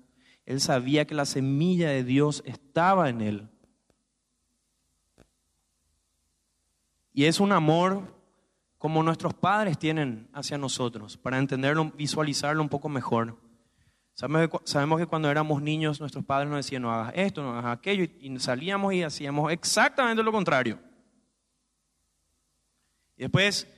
[0.45, 3.49] Él sabía que la semilla de Dios estaba en él.
[7.13, 8.21] Y es un amor
[8.79, 13.39] como nuestros padres tienen hacia nosotros, para entenderlo, visualizarlo un poco mejor.
[14.15, 18.05] Sabemos que cuando éramos niños nuestros padres nos decían, no hagas esto, no hagas aquello,
[18.21, 20.79] y salíamos y hacíamos exactamente lo contrario.
[23.17, 23.69] Y después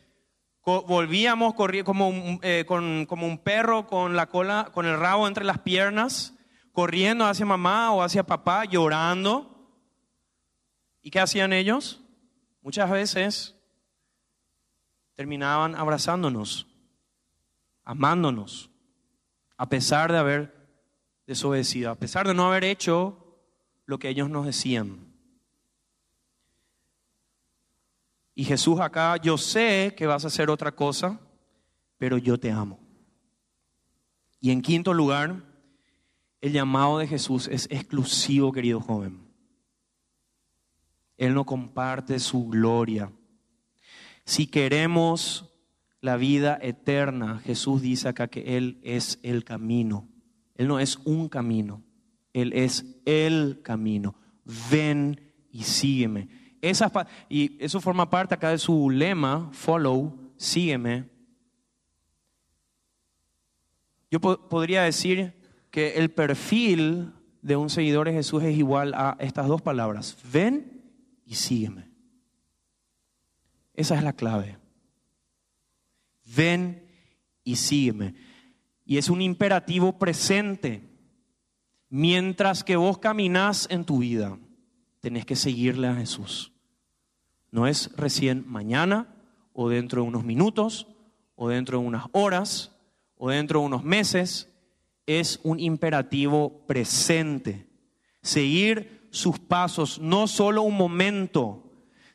[0.65, 6.34] volvíamos como eh, como un perro con la cola, con el rabo entre las piernas,
[6.75, 9.51] corriendo hacia mamá o hacia papá, llorando.
[11.01, 12.03] ¿Y qué hacían ellos?
[12.61, 13.55] Muchas veces
[15.15, 16.67] terminaban abrazándonos,
[17.85, 18.71] amándonos,
[19.57, 20.69] a pesar de haber
[21.27, 23.39] desobedecido, a pesar de no haber hecho
[23.87, 24.99] lo que ellos nos decían.
[28.35, 31.21] Y Jesús acá, yo sé que vas a hacer otra cosa,
[31.99, 32.81] pero yo te amo.
[34.41, 35.54] Y en quinto lugar,
[36.45, 39.19] el llamado de Jesús es exclusivo, querido joven.
[41.17, 43.13] Él no comparte su gloria.
[44.25, 45.51] Si queremos
[46.01, 50.09] la vida eterna, Jesús dice acá que Él es el camino.
[50.57, 51.83] Él no es un camino,
[52.33, 54.15] Él es el camino.
[54.71, 56.29] Ven y sígueme
[57.29, 61.11] y eso forma parte acá de su lema, follow, sígueme.
[64.11, 65.35] Yo podría decir
[65.75, 67.13] que el perfil
[67.43, 70.85] de un seguidor de Jesús es igual a estas dos palabras, ven
[71.27, 71.91] y sígueme.
[73.75, 74.57] Esa es la clave.
[76.27, 76.87] Ven
[77.43, 78.15] y sígueme.
[78.85, 80.89] Y es un imperativo presente.
[81.89, 84.39] Mientras que vos caminás en tu vida,
[85.01, 86.53] tenés que seguirle a Jesús.
[87.51, 89.13] No es recién mañana
[89.53, 90.87] o dentro de unos minutos
[91.35, 92.71] o dentro de unas horas
[93.17, 94.54] o dentro de unos meses.
[95.07, 97.67] Es un imperativo presente.
[98.23, 101.65] Seguir sus pasos, no solo un momento,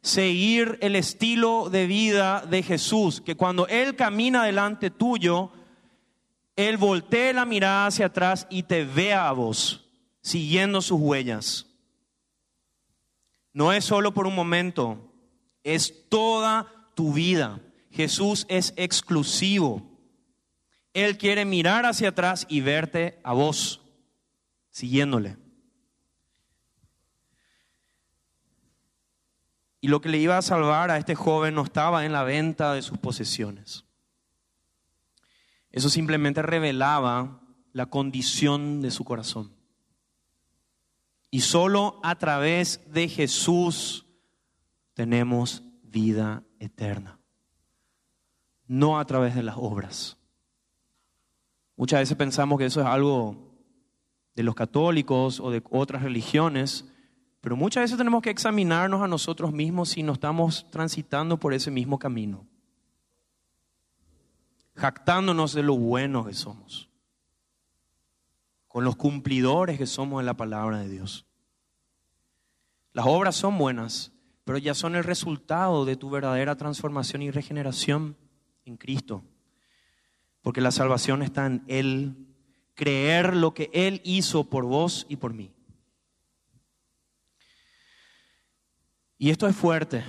[0.02, 5.52] seguir el estilo de vida de Jesús, que cuando Él camina delante tuyo,
[6.56, 9.90] Él voltee la mirada hacia atrás y te vea a vos,
[10.22, 11.68] siguiendo sus huellas.
[13.54, 15.12] No es solo por un momento,
[15.64, 17.62] es toda tu vida.
[17.92, 19.89] Jesús es exclusivo.
[20.94, 23.82] Él quiere mirar hacia atrás y verte a vos,
[24.72, 25.38] siguiéndole.
[29.82, 32.74] Y lo que le iba a salvar a este joven no estaba en la venta
[32.74, 33.86] de sus posesiones.
[35.72, 39.56] Eso simplemente revelaba la condición de su corazón.
[41.32, 44.08] Y solo a través de Jesús
[44.96, 47.20] tenemos vida eterna.
[48.68, 50.19] No a través de las obras.
[51.80, 53.38] Muchas veces pensamos que eso es algo
[54.36, 56.84] de los católicos o de otras religiones,
[57.40, 61.72] pero muchas veces tenemos que examinarnos a nosotros mismos si no estamos transitando por ese
[61.72, 62.46] mismo camino,
[64.76, 66.90] jactándonos de lo bueno que somos,
[68.68, 71.28] con los cumplidores que somos en la palabra de Dios.
[72.92, 74.12] Las obras son buenas,
[74.44, 78.18] pero ya son el resultado de tu verdadera transformación y regeneración
[78.66, 79.24] en Cristo,
[80.50, 82.26] porque la salvación está en Él,
[82.74, 85.52] creer lo que Él hizo por vos y por mí.
[89.20, 90.04] Y esto es fuerte.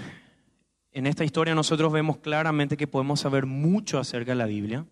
[0.93, 4.87] En esta historia nosotros vemos claramente que podemos saber mucho acerca de la Biblia.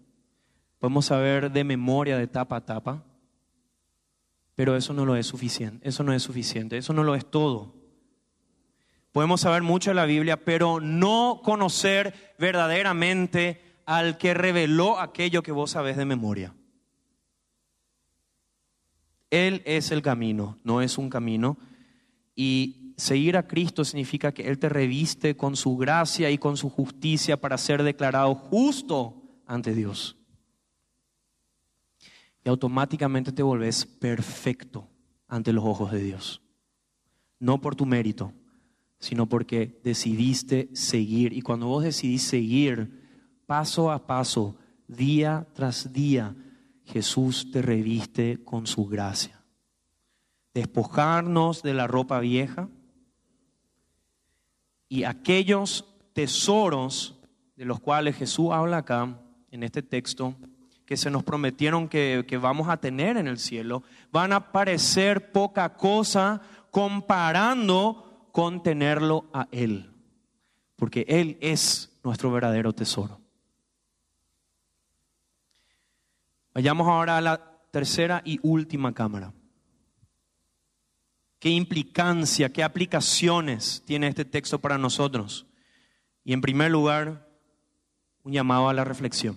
[0.81, 3.07] Podemos saber de memoria, de tapa a tapa.
[4.55, 5.89] Pero eso no lo es suficiente.
[5.89, 6.77] Eso no es suficiente.
[6.77, 7.75] Eso no lo es todo.
[9.13, 15.51] Podemos saber mucho de la Biblia, pero no conocer verdaderamente al que reveló aquello que
[15.51, 16.55] vos sabés de memoria.
[19.31, 21.57] Él es el camino, no es un camino.
[22.35, 26.69] Y seguir a Cristo significa que Él te reviste con su gracia y con su
[26.69, 30.19] justicia para ser declarado justo ante Dios.
[32.45, 34.87] Y automáticamente te volvés perfecto
[35.29, 36.43] ante los ojos de Dios.
[37.41, 38.35] No por tu mérito,
[38.99, 41.33] sino porque decidiste seguir.
[41.33, 43.08] Y cuando vos decidís seguir
[43.49, 44.57] paso a paso,
[44.89, 46.37] día tras día,
[46.85, 49.43] Jesús te reviste con su gracia.
[50.53, 52.69] Despojarnos de la ropa vieja
[54.91, 57.19] y aquellos tesoros
[57.57, 59.19] de los cuales Jesús habla acá,
[59.51, 60.35] en este texto,
[60.85, 63.83] que se nos prometieron que, que, vamos a tener en el cielo,
[64.13, 69.91] van a parecer poca cosa comparando con tenerlo a Él.
[70.77, 73.23] Porque Él es nuestro verdadero tesoro.
[76.59, 77.41] Vayamos ahora a la
[77.71, 79.33] tercera y última cámara
[81.39, 85.47] qué implicancia, qué aplicaciones tiene este texto para nosotros.
[86.25, 87.29] Y en primer lugar,
[88.25, 89.37] un llamado a la reflexión.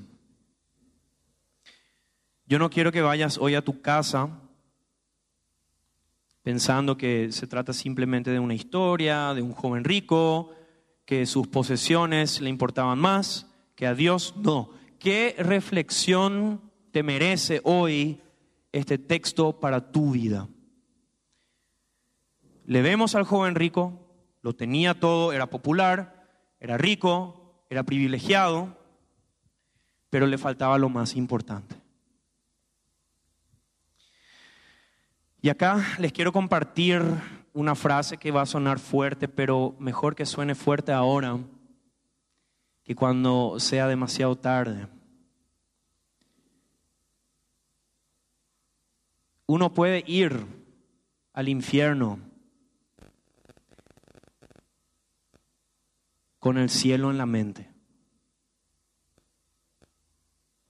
[2.47, 4.41] Yo no quiero que vayas hoy a tu casa
[6.41, 10.55] pensando que se trata simplemente de una historia, de un joven rico,
[11.05, 13.45] que sus posesiones le importaban más
[13.75, 14.33] que a Dios.
[14.37, 14.71] No.
[14.97, 18.21] ¿Qué reflexión te merece hoy
[18.71, 20.47] este texto para tu vida?
[22.65, 23.99] Le vemos al joven rico,
[24.41, 26.27] lo tenía todo, era popular,
[26.59, 28.77] era rico, era privilegiado,
[30.09, 31.75] pero le faltaba lo más importante.
[35.41, 37.01] Y acá les quiero compartir
[37.53, 41.39] una frase que va a sonar fuerte, pero mejor que suene fuerte ahora
[42.83, 44.87] que cuando sea demasiado tarde.
[49.51, 50.45] Uno puede ir
[51.33, 52.21] al infierno
[56.39, 57.69] con el cielo en la mente.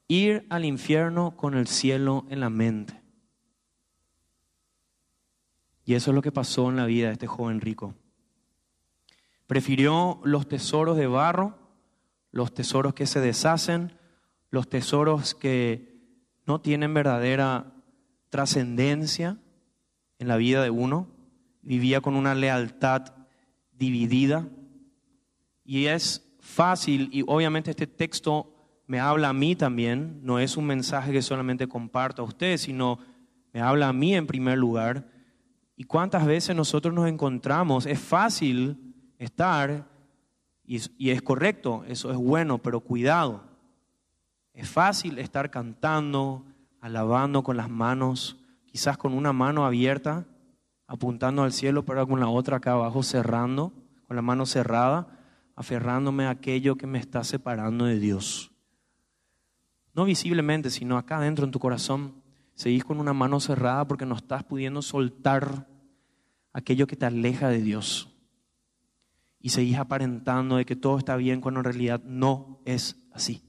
[0.08, 3.00] Ir al infierno con el cielo en la mente.
[5.86, 7.94] Y eso es lo que pasó en la vida de este joven rico.
[9.46, 11.56] Prefirió los tesoros de barro,
[12.32, 13.96] los tesoros que se deshacen,
[14.50, 16.02] los tesoros que
[16.48, 17.76] no tienen verdadera
[18.32, 19.38] trascendencia
[20.18, 21.08] en la vida de uno.
[21.62, 23.14] Vivía con una lealtad
[23.72, 24.48] dividida
[25.64, 28.56] y es fácil, y obviamente este texto
[28.88, 33.00] me habla a mí también, no es un mensaje que solamente comparto a ustedes, sino
[33.54, 35.08] me habla a mí en primer lugar.
[35.78, 37.86] ¿Y cuántas veces nosotros nos encontramos?
[37.86, 39.88] Es fácil estar,
[40.66, 43.44] y, y es correcto, eso es bueno, pero cuidado.
[44.54, 46.46] Es fácil estar cantando,
[46.82, 50.26] alabando con las manos, quizás con una mano abierta,
[50.88, 53.72] apuntando al cielo, pero con la otra acá abajo cerrando,
[54.08, 55.08] con la mano cerrada,
[55.56, 58.52] aferrándome a aquello que me está separando de Dios.
[59.94, 62.16] No visiblemente, sino acá adentro en tu corazón,
[62.56, 65.68] seguís con una mano cerrada porque no estás pudiendo soltar
[66.52, 68.10] aquello que te aleja de Dios.
[69.40, 73.44] Y seguís aparentando de que todo está bien cuando en realidad no es así.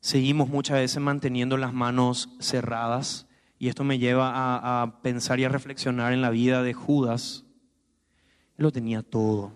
[0.00, 3.26] Seguimos muchas veces manteniendo las manos cerradas
[3.58, 7.44] y esto me lleva a, pensar y a reflexionar en la vida de Judas.
[8.56, 9.52] Él lo tenía todo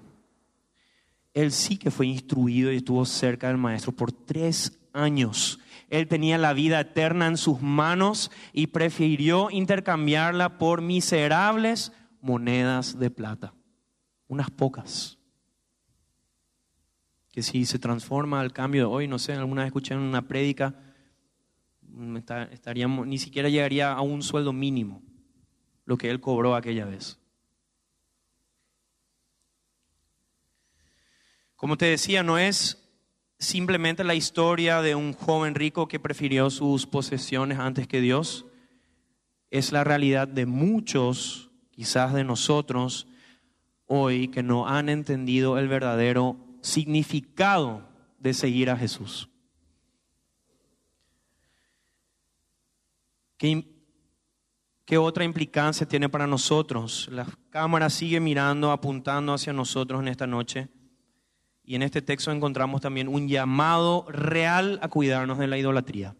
[1.34, 5.58] él sí que fue instruido y estuvo cerca del maestro por tres años.
[5.88, 13.10] Él tenía la vida eterna en sus manos y prefirió intercambiarla por miserables monedas de
[13.10, 13.54] plata,
[14.28, 15.18] unas pocas.
[17.32, 20.28] Que si se transforma al cambio de hoy, no sé, alguna vez escuché en una
[20.28, 20.74] prédica,
[22.52, 25.02] estaríamos, ni siquiera llegaría a un sueldo mínimo
[25.84, 27.18] lo que él cobró aquella vez.
[31.56, 32.82] Como te decía, no es
[33.38, 38.46] simplemente la historia de un joven rico que prefirió sus posesiones antes que Dios.
[39.50, 43.06] Es la realidad de muchos, quizás de nosotros,
[43.86, 47.86] hoy que no han entendido el verdadero significado
[48.18, 49.28] de seguir a Jesús.
[53.36, 53.66] ¿Qué,
[54.84, 57.08] ¿Qué, otra implicancia tiene para nosotros?
[57.10, 60.68] La cámara sigue mirando, apuntando hacia nosotros en esta noche.
[61.64, 66.16] Y en este texto encontramos también un llamado real a cuidarnos de la idolatría.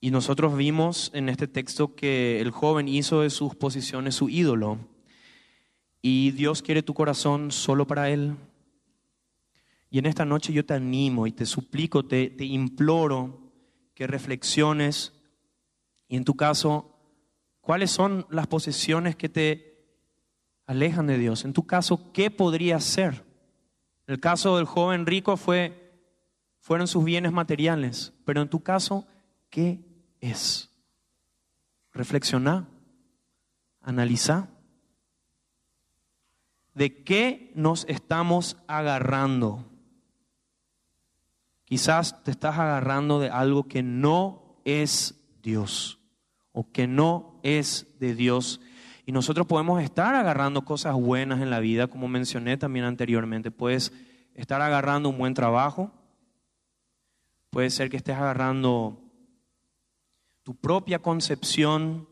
[0.00, 4.78] Y nosotros vimos en este texto que el joven hizo de sus posiciones su ídolo.
[6.00, 8.36] Y Dios quiere tu corazón solo para Él.
[9.90, 13.52] Y en esta noche yo te animo y te suplico, te, te imploro
[13.94, 15.12] que reflexiones
[16.08, 16.94] y en tu caso,
[17.60, 19.68] ¿cuáles son las posesiones que te
[20.68, 21.44] alejan de Dios.
[21.44, 23.26] En tu caso, ¿qué podría ser?
[24.06, 25.92] el caso del joven rico fue,
[26.60, 29.06] fueron sus bienes materiales, pero en tu caso,
[29.50, 29.80] ¿qué
[30.22, 30.70] es?
[31.92, 32.66] Reflexiona,
[33.82, 34.48] analiza.
[36.78, 39.64] ¿De qué nos estamos agarrando?
[41.64, 45.98] Quizás te estás agarrando de algo que no es Dios
[46.52, 48.60] o que no es de Dios
[49.08, 53.50] y nosotros podemos estar agarrando cosas buenas en la vida, como mencioné también anteriormente.
[53.50, 53.92] Puedes
[54.34, 55.90] estar agarrando un buen trabajo.
[57.50, 59.02] Puede ser que estés agarrando
[60.44, 62.07] tu propia concepción,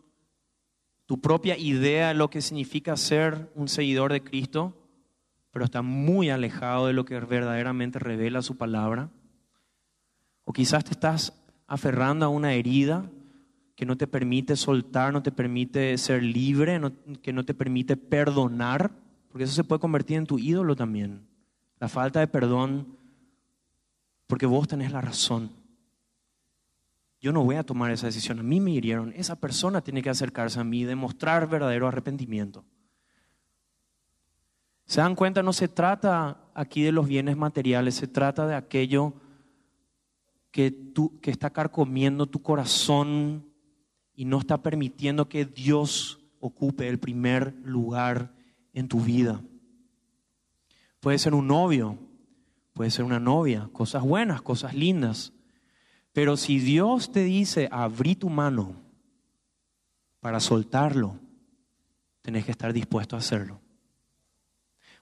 [1.07, 4.75] tu propia idea de lo que significa ser un seguidor de Cristo,
[5.53, 9.09] pero está muy alejado de lo que verdaderamente revela su palabra.
[10.45, 11.33] O quizás te estás
[11.67, 13.09] aferrando a una herida
[13.77, 16.81] que no te permite soltar, no te permite ser libre,
[17.23, 18.91] que no te permite perdonar,
[19.31, 21.27] porque eso se puede convertir en tu ídolo también.
[21.79, 22.97] La falta de perdón,
[24.27, 25.51] porque vos tenés la razón.
[27.21, 30.11] Yo no voy a tomar esa decisión, a mí me hirieron, esa persona tiene que
[30.11, 32.65] acercarse a mí y demostrar verdadero arrepentimiento.
[34.85, 35.43] ¿Se dan cuenta?
[35.43, 39.15] No se trata aquí de los bienes materiales, se trata de aquello
[40.53, 43.45] que, tú, que está carcomiendo tu corazón
[44.15, 48.33] y no está permitiendo que Dios ocupe el primer lugar
[48.73, 49.43] en tu vida.
[51.01, 51.99] Puede ser un novio,
[52.73, 55.33] puede ser una novia, cosas buenas, cosas lindas.
[56.17, 58.75] Pero si Dios te dice, abrí tu mano
[60.21, 61.21] para soltarlo,
[62.23, 63.61] tenés que estar dispuesto a hacerlo.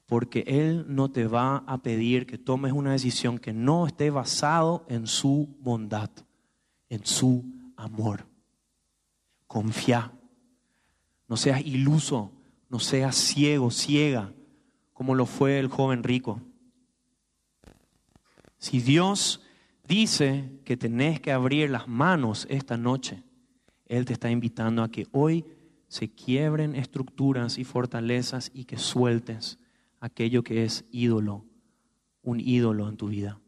[0.07, 4.85] Porque Él no te va a pedir que tomes una decisión que no esté basado
[4.89, 6.11] en su bondad,
[6.89, 7.45] en su
[7.77, 8.27] amor
[9.47, 10.11] confía.
[11.29, 12.33] No seas iluso,
[12.69, 14.33] no seas ciego, ciega,
[14.93, 16.41] como lo fue el joven rico.
[18.59, 19.44] Si Dios
[19.87, 23.22] dice que tenés que abrir las manos esta noche,
[23.87, 25.45] Él te está invitando a que hoy
[25.89, 29.59] se quiebren estructuras y fortalezas y que sueltes
[30.01, 31.45] aquello que es ídolo,
[32.22, 33.39] un ídolo en tu vida.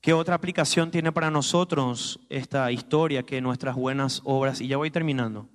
[0.00, 4.62] ¿Qué otra aplicación tiene para nosotros esta historia que nuestras buenas obras?
[4.62, 5.48] Y ya voy terminando.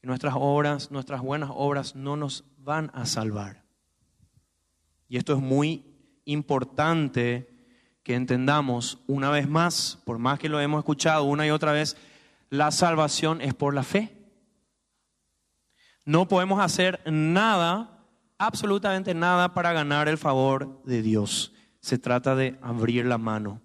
[0.00, 3.64] que nuestras obras, nuestras buenas obras no nos van a salvar.
[5.08, 5.89] Y esto es muy
[6.32, 7.48] importante
[8.02, 11.96] que entendamos una vez más, por más que lo hemos escuchado una y otra vez,
[12.48, 14.16] la salvación es por la fe.
[16.04, 18.06] No podemos hacer nada,
[18.38, 21.52] absolutamente nada, para ganar el favor de Dios.
[21.80, 23.62] Se trata de abrir la mano.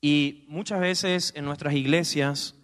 [0.00, 2.54] Y muchas veces en nuestras iglesias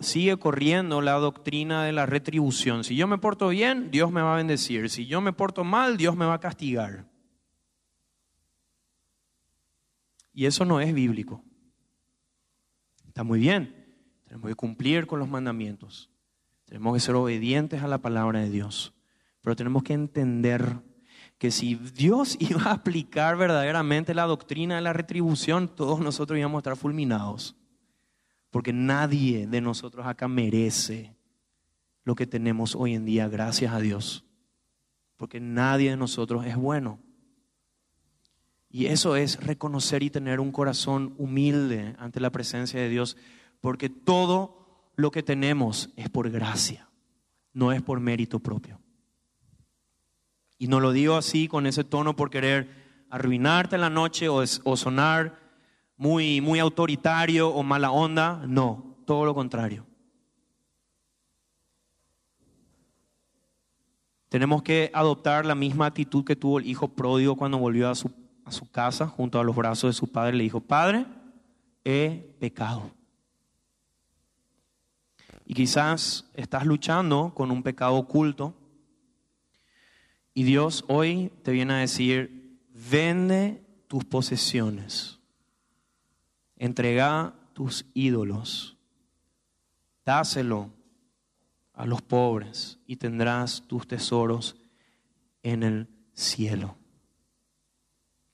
[0.00, 2.84] sigue corriendo la doctrina de la retribución.
[2.84, 4.90] Si yo me porto bien, Dios me va a bendecir.
[4.90, 7.07] Si yo me porto mal, Dios me va a castigar.
[10.38, 11.42] Y eso no es bíblico.
[13.08, 13.74] Está muy bien.
[14.22, 16.12] Tenemos que cumplir con los mandamientos.
[16.64, 18.94] Tenemos que ser obedientes a la palabra de Dios.
[19.40, 20.80] Pero tenemos que entender
[21.38, 26.58] que si Dios iba a aplicar verdaderamente la doctrina de la retribución, todos nosotros íbamos
[26.58, 27.56] a estar fulminados.
[28.50, 31.16] Porque nadie de nosotros acá merece
[32.04, 34.24] lo que tenemos hoy en día, gracias a Dios.
[35.16, 37.00] Porque nadie de nosotros es bueno.
[38.70, 43.16] Y eso es reconocer y tener un corazón humilde ante la presencia de Dios,
[43.60, 46.88] porque todo lo que tenemos es por gracia,
[47.52, 48.80] no es por mérito propio.
[50.58, 54.76] Y no lo digo así con ese tono por querer arruinarte la noche o, o
[54.76, 55.38] sonar
[55.96, 58.44] muy, muy autoritario o mala onda.
[58.46, 59.86] No, todo lo contrario.
[64.28, 68.12] Tenemos que adoptar la misma actitud que tuvo el hijo pródigo cuando volvió a su,
[68.48, 70.36] a su casa junto a los brazos de su padre.
[70.36, 71.06] Le dijo, Padre,
[71.84, 72.90] he pecado.
[75.46, 78.54] Y quizás estás luchando con un pecado oculto.
[80.34, 85.18] Y Dios hoy te viene a decir, vende tus posesiones
[86.58, 88.76] entrega tus ídolos,
[90.04, 90.70] dáselo
[91.72, 94.56] a los pobres y tendrás tus tesoros
[95.42, 96.76] en el cielo,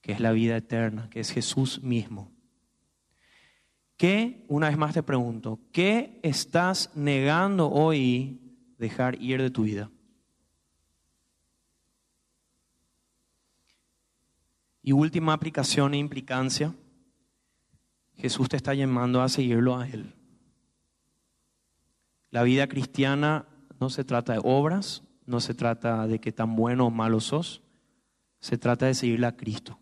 [0.04, 2.30] que es la vida eterna, que es Jesús mismo.
[3.96, 8.38] ¿Qué, una vez más te pregunto, qué estás negando hoy
[8.76, 9.90] dejar ir de tu vida?
[14.82, 16.74] Y última aplicación e implicancia
[18.18, 20.14] Jesús te está llamando a seguirlo a Él.
[22.30, 23.48] La vida cristiana
[23.80, 27.62] no se trata de obras, no se trata de qué tan bueno o malo sos,
[28.38, 29.78] se trata de seguirle a Cristo.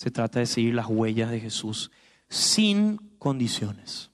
[0.00, 1.90] Se trata de seguir las huellas de Jesús
[2.30, 4.10] sin condiciones.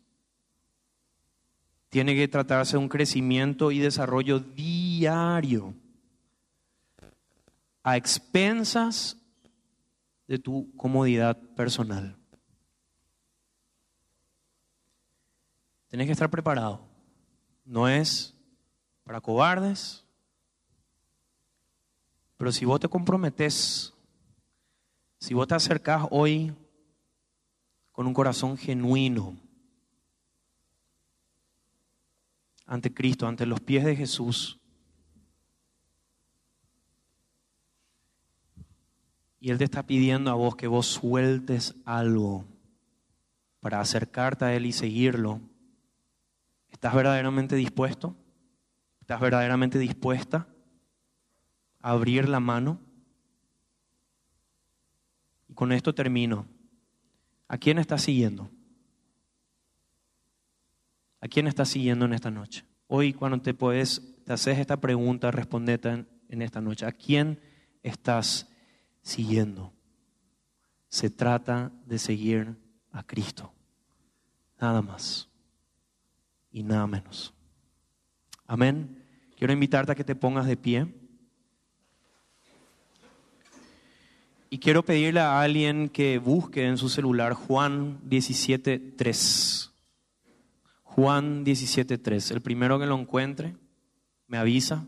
[1.90, 5.74] Tiene que tratarse de un crecimiento y desarrollo diario
[7.84, 9.16] a expensas
[10.26, 12.16] de tu comodidad personal.
[15.86, 16.80] Tienes que estar preparado.
[17.64, 18.34] No es
[19.04, 20.04] para cobardes,
[22.36, 23.95] pero si vos te comprometes,
[25.18, 26.54] si vos te acercás hoy
[27.92, 29.36] con un corazón genuino
[32.66, 34.58] ante Cristo, ante los pies de Jesús,
[39.38, 42.44] y Él te está pidiendo a vos que vos sueltes algo
[43.60, 45.40] para acercarte a Él y seguirlo,
[46.76, 48.14] ¿Estás verdaderamente dispuesto?
[49.00, 50.46] ¿Estás verdaderamente dispuesta
[51.80, 52.80] a abrir la mano?
[55.56, 56.46] Con esto termino.
[57.48, 58.50] ¿A quién estás siguiendo?
[61.22, 62.66] ¿A quién estás siguiendo en esta noche?
[62.88, 66.84] Hoy cuando te puedes, te haces esta pregunta, respondete en, en esta noche.
[66.84, 67.40] ¿A quién
[67.82, 68.50] estás
[69.00, 69.72] siguiendo?
[70.88, 72.54] Se trata de seguir
[72.92, 73.50] a Cristo.
[74.60, 75.30] Nada más
[76.52, 77.32] y nada menos.
[78.46, 79.02] Amén.
[79.38, 80.86] Quiero invitarte a que te pongas de pie.
[84.48, 89.72] Y quiero pedirle a alguien que busque en su celular Juan 17.3.
[90.82, 92.30] Juan 17.3.
[92.30, 93.56] El primero que lo encuentre,
[94.28, 94.86] me avisa.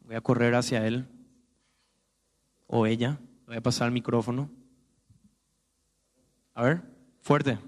[0.00, 1.06] Voy a correr hacia él
[2.66, 3.18] o ella.
[3.46, 4.50] Voy a pasar el micrófono.
[6.54, 6.82] A ver,
[7.20, 7.58] fuerte.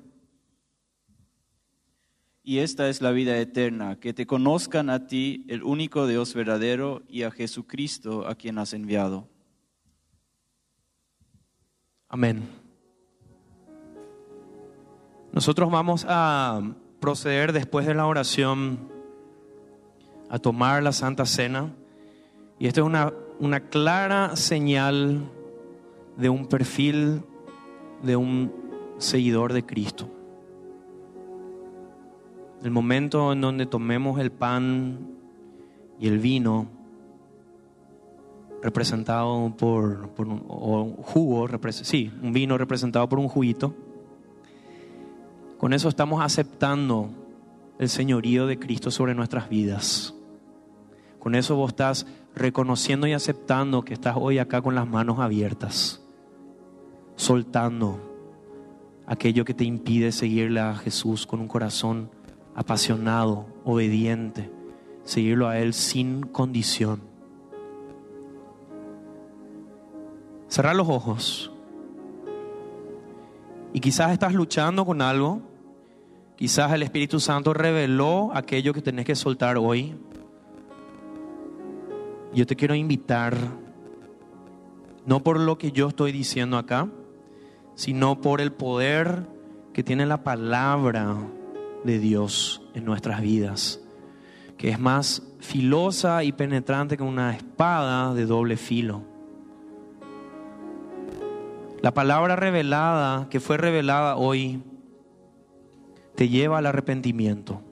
[2.42, 7.02] Y esta es la vida eterna, que te conozcan a ti, el único Dios verdadero,
[7.06, 9.28] y a Jesucristo, a quien has enviado.
[12.12, 12.42] Amén.
[15.32, 16.60] Nosotros vamos a
[16.98, 18.80] proceder después de la oración
[20.28, 21.72] a tomar la Santa Cena.
[22.58, 25.30] Y esta es una, una clara señal
[26.16, 27.22] de un perfil
[28.02, 28.52] de un
[28.98, 30.10] seguidor de Cristo.
[32.64, 35.16] el momento en donde tomemos el pan
[36.00, 36.66] y el vino,
[38.62, 43.74] representado por, por un un jugo, sí, un vino representado por un juguito,
[45.58, 47.10] con eso estamos aceptando
[47.78, 50.14] el señorío de Cristo sobre nuestras vidas.
[51.18, 56.02] Con eso vos estás reconociendo y aceptando que estás hoy acá con las manos abiertas,
[57.16, 58.00] soltando
[59.06, 62.10] aquello que te impide seguirle a Jesús con un corazón
[62.54, 64.50] apasionado, obediente,
[65.04, 67.09] seguirlo a Él sin condición.
[70.50, 71.52] Cerrar los ojos.
[73.72, 75.42] Y quizás estás luchando con algo.
[76.34, 79.94] Quizás el Espíritu Santo reveló aquello que tenés que soltar hoy.
[82.34, 83.36] Yo te quiero invitar,
[85.06, 86.88] no por lo que yo estoy diciendo acá,
[87.76, 89.28] sino por el poder
[89.72, 91.16] que tiene la palabra
[91.84, 93.80] de Dios en nuestras vidas,
[94.58, 99.09] que es más filosa y penetrante que una espada de doble filo.
[101.82, 104.62] La palabra revelada, que fue revelada hoy,
[106.14, 107.62] te lleva al arrepentimiento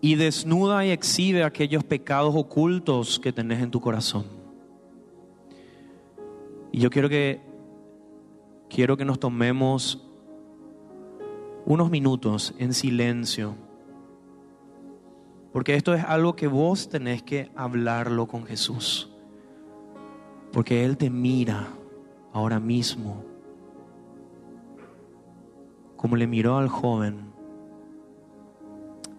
[0.00, 4.24] y desnuda y exhibe aquellos pecados ocultos que tenés en tu corazón.
[6.72, 7.40] Y yo quiero que
[8.68, 10.04] quiero que nos tomemos
[11.66, 13.54] unos minutos en silencio.
[15.52, 19.10] Porque esto es algo que vos tenés que hablarlo con Jesús.
[20.52, 21.68] Porque Él te mira
[22.32, 23.24] ahora mismo.
[25.96, 27.32] Como le miró al joven.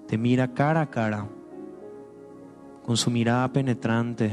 [0.08, 1.28] Te mira cara a cara.
[2.84, 4.32] Con su mirada penetrante.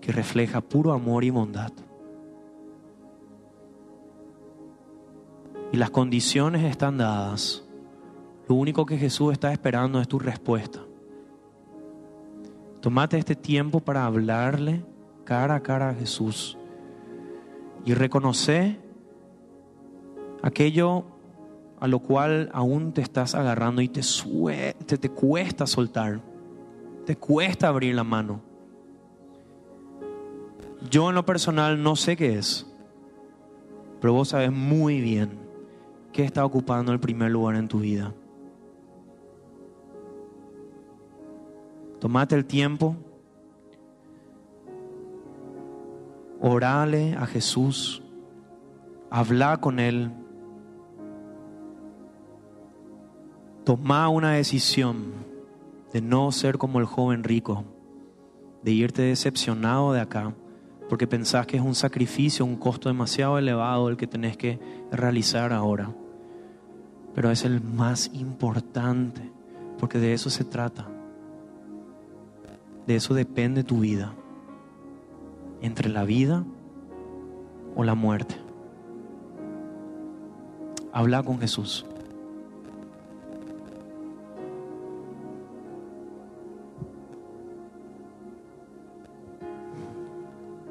[0.00, 1.72] Que refleja puro amor y bondad.
[5.74, 7.64] y las condiciones están dadas,
[8.48, 10.78] lo único que Jesús está esperando es tu respuesta.
[12.80, 14.84] Tómate este tiempo para hablarle
[15.24, 16.56] cara a cara a Jesús
[17.84, 18.78] y reconoce
[20.42, 21.04] aquello
[21.80, 24.00] a lo cual aún te estás agarrando y te,
[24.86, 26.20] te, te cuesta soltar,
[27.04, 28.40] te cuesta abrir la mano.
[30.90, 32.66] Yo en lo personal no sé qué es,
[34.00, 35.38] pero vos sabes muy bien
[36.12, 38.14] qué está ocupando el primer lugar en tu vida.
[42.00, 42.96] Tomate el tiempo,
[46.46, 48.02] orale a Jesús,
[49.10, 50.10] habla con Él,
[53.64, 55.14] toma una decisión
[55.90, 57.64] de no ser como el joven rico,
[58.62, 60.34] de irte decepcionado de acá,
[60.90, 64.60] porque pensás que es un sacrificio, un costo demasiado elevado el que tenés que
[64.92, 65.94] realizar ahora.
[67.14, 69.32] Pero es el más importante,
[69.78, 70.90] porque de eso se trata.
[72.86, 74.14] De eso depende tu vida.
[75.64, 76.44] Entre la vida
[77.74, 78.34] o la muerte.
[80.92, 81.86] Habla con Jesús.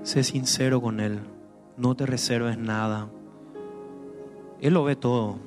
[0.03, 1.21] Sé sincero con Él.
[1.75, 3.09] No te reserves nada.
[4.61, 5.39] Él lo ve todo.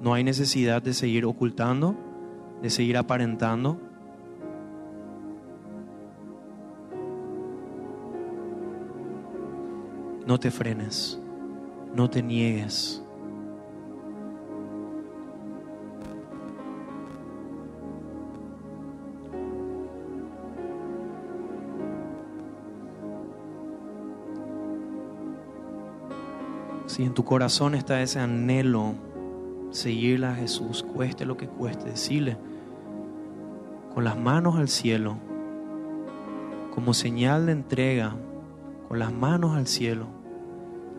[0.00, 1.96] No hay necesidad de seguir ocultando,
[2.62, 3.80] de seguir aparentando.
[10.28, 11.18] No te frenes,
[11.94, 13.02] no te niegues.
[26.84, 28.96] Si en tu corazón está ese anhelo,
[29.70, 32.36] seguirle a Jesús, cueste lo que cueste, decirle
[33.94, 35.16] con las manos al cielo,
[36.74, 38.14] como señal de entrega,
[38.88, 40.17] con las manos al cielo,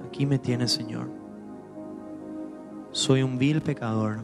[0.06, 1.08] aquí me tienes Señor.
[2.92, 4.20] Soy un vil pecador.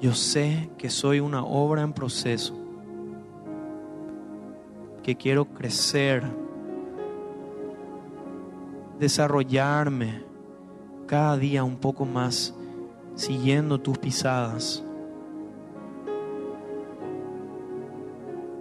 [0.00, 2.54] Yo sé que soy una obra en proceso,
[5.02, 6.22] que quiero crecer
[8.98, 10.22] desarrollarme
[11.06, 12.54] cada día un poco más
[13.14, 14.85] siguiendo tus pisadas.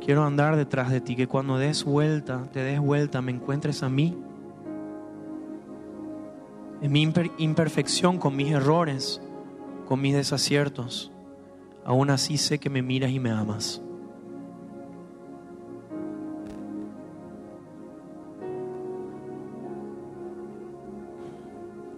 [0.05, 3.89] Quiero andar detrás de ti, que cuando des vuelta, te des vuelta, me encuentres a
[3.89, 4.15] mí.
[6.79, 9.19] En mi imper- imperfección, con mis errores,
[9.87, 11.11] con mis desaciertos,
[11.83, 13.81] aún así sé que me miras y me amas.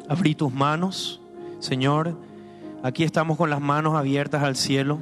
[0.07, 1.21] Abrí tus manos,
[1.59, 2.15] Señor.
[2.83, 4.99] Aquí estamos con las manos abiertas al cielo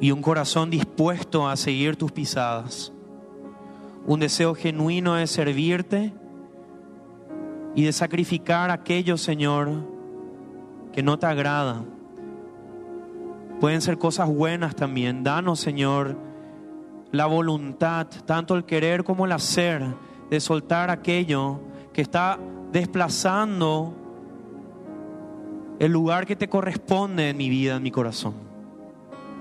[0.00, 2.92] y un corazón dispuesto a seguir tus pisadas.
[4.06, 6.12] Un deseo genuino de servirte
[7.74, 9.70] y de sacrificar aquello, Señor,
[10.92, 11.84] que no te agrada.
[13.60, 15.24] Pueden ser cosas buenas también.
[15.24, 16.16] Danos, Señor,
[17.10, 19.82] la voluntad, tanto el querer como el hacer,
[20.30, 21.60] de soltar aquello
[21.92, 22.38] que está
[22.70, 23.94] desplazando
[25.78, 28.47] el lugar que te corresponde en mi vida, en mi corazón.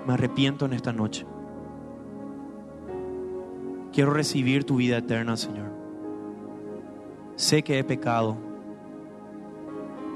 [0.07, 1.25] Me arrepiento en esta noche.
[3.91, 5.67] Quiero recibir tu vida eterna, Señor.
[7.35, 8.37] Sé que he pecado.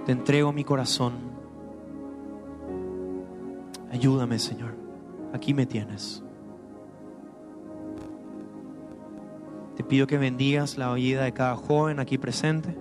[0.05, 1.15] Te entrego mi corazón.
[3.91, 4.75] Ayúdame, Señor.
[5.33, 6.23] Aquí me tienes.
[9.75, 12.77] Te pido que bendigas la vida de cada joven aquí presente.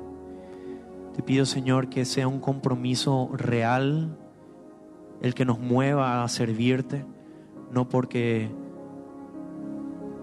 [1.17, 4.17] Te pido, Señor, que sea un compromiso real
[5.21, 7.05] el que nos mueva a servirte,
[7.71, 8.51] no porque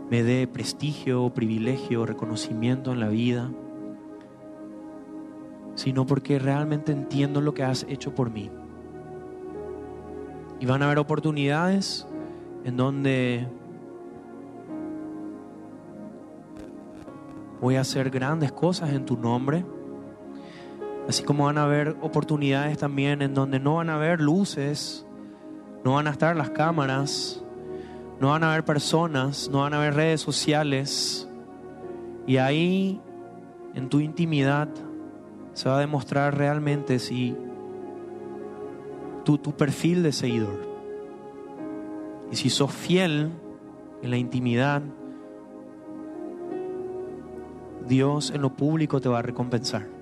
[0.09, 3.51] me dé prestigio, privilegio, reconocimiento en la vida,
[5.75, 8.49] sino porque realmente entiendo lo que has hecho por mí.
[10.59, 12.07] Y van a haber oportunidades
[12.63, 13.47] en donde
[17.61, 19.65] voy a hacer grandes cosas en tu nombre.
[21.07, 25.05] Así como van a haber oportunidades también en donde no van a haber luces,
[25.85, 27.41] no van a estar las cámaras,
[28.19, 31.29] no van a haber personas, no van a haber redes sociales.
[32.25, 32.99] Y ahí,
[33.73, 34.67] en tu intimidad,
[35.53, 37.37] se va a demostrar realmente si
[39.23, 40.67] tu, tu perfil de seguidor.
[42.31, 43.31] Y si sos fiel
[44.01, 44.81] en la intimidad,
[47.87, 49.96] Dios en lo público te va a recompensar.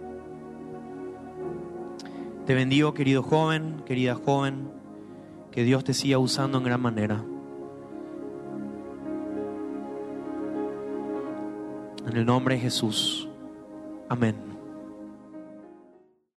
[2.45, 4.69] Te bendigo, querido joven, querida joven,
[5.51, 7.23] que Dios te siga usando en gran manera.
[12.07, 13.27] En el nombre de Jesús.
[14.09, 14.54] Amén.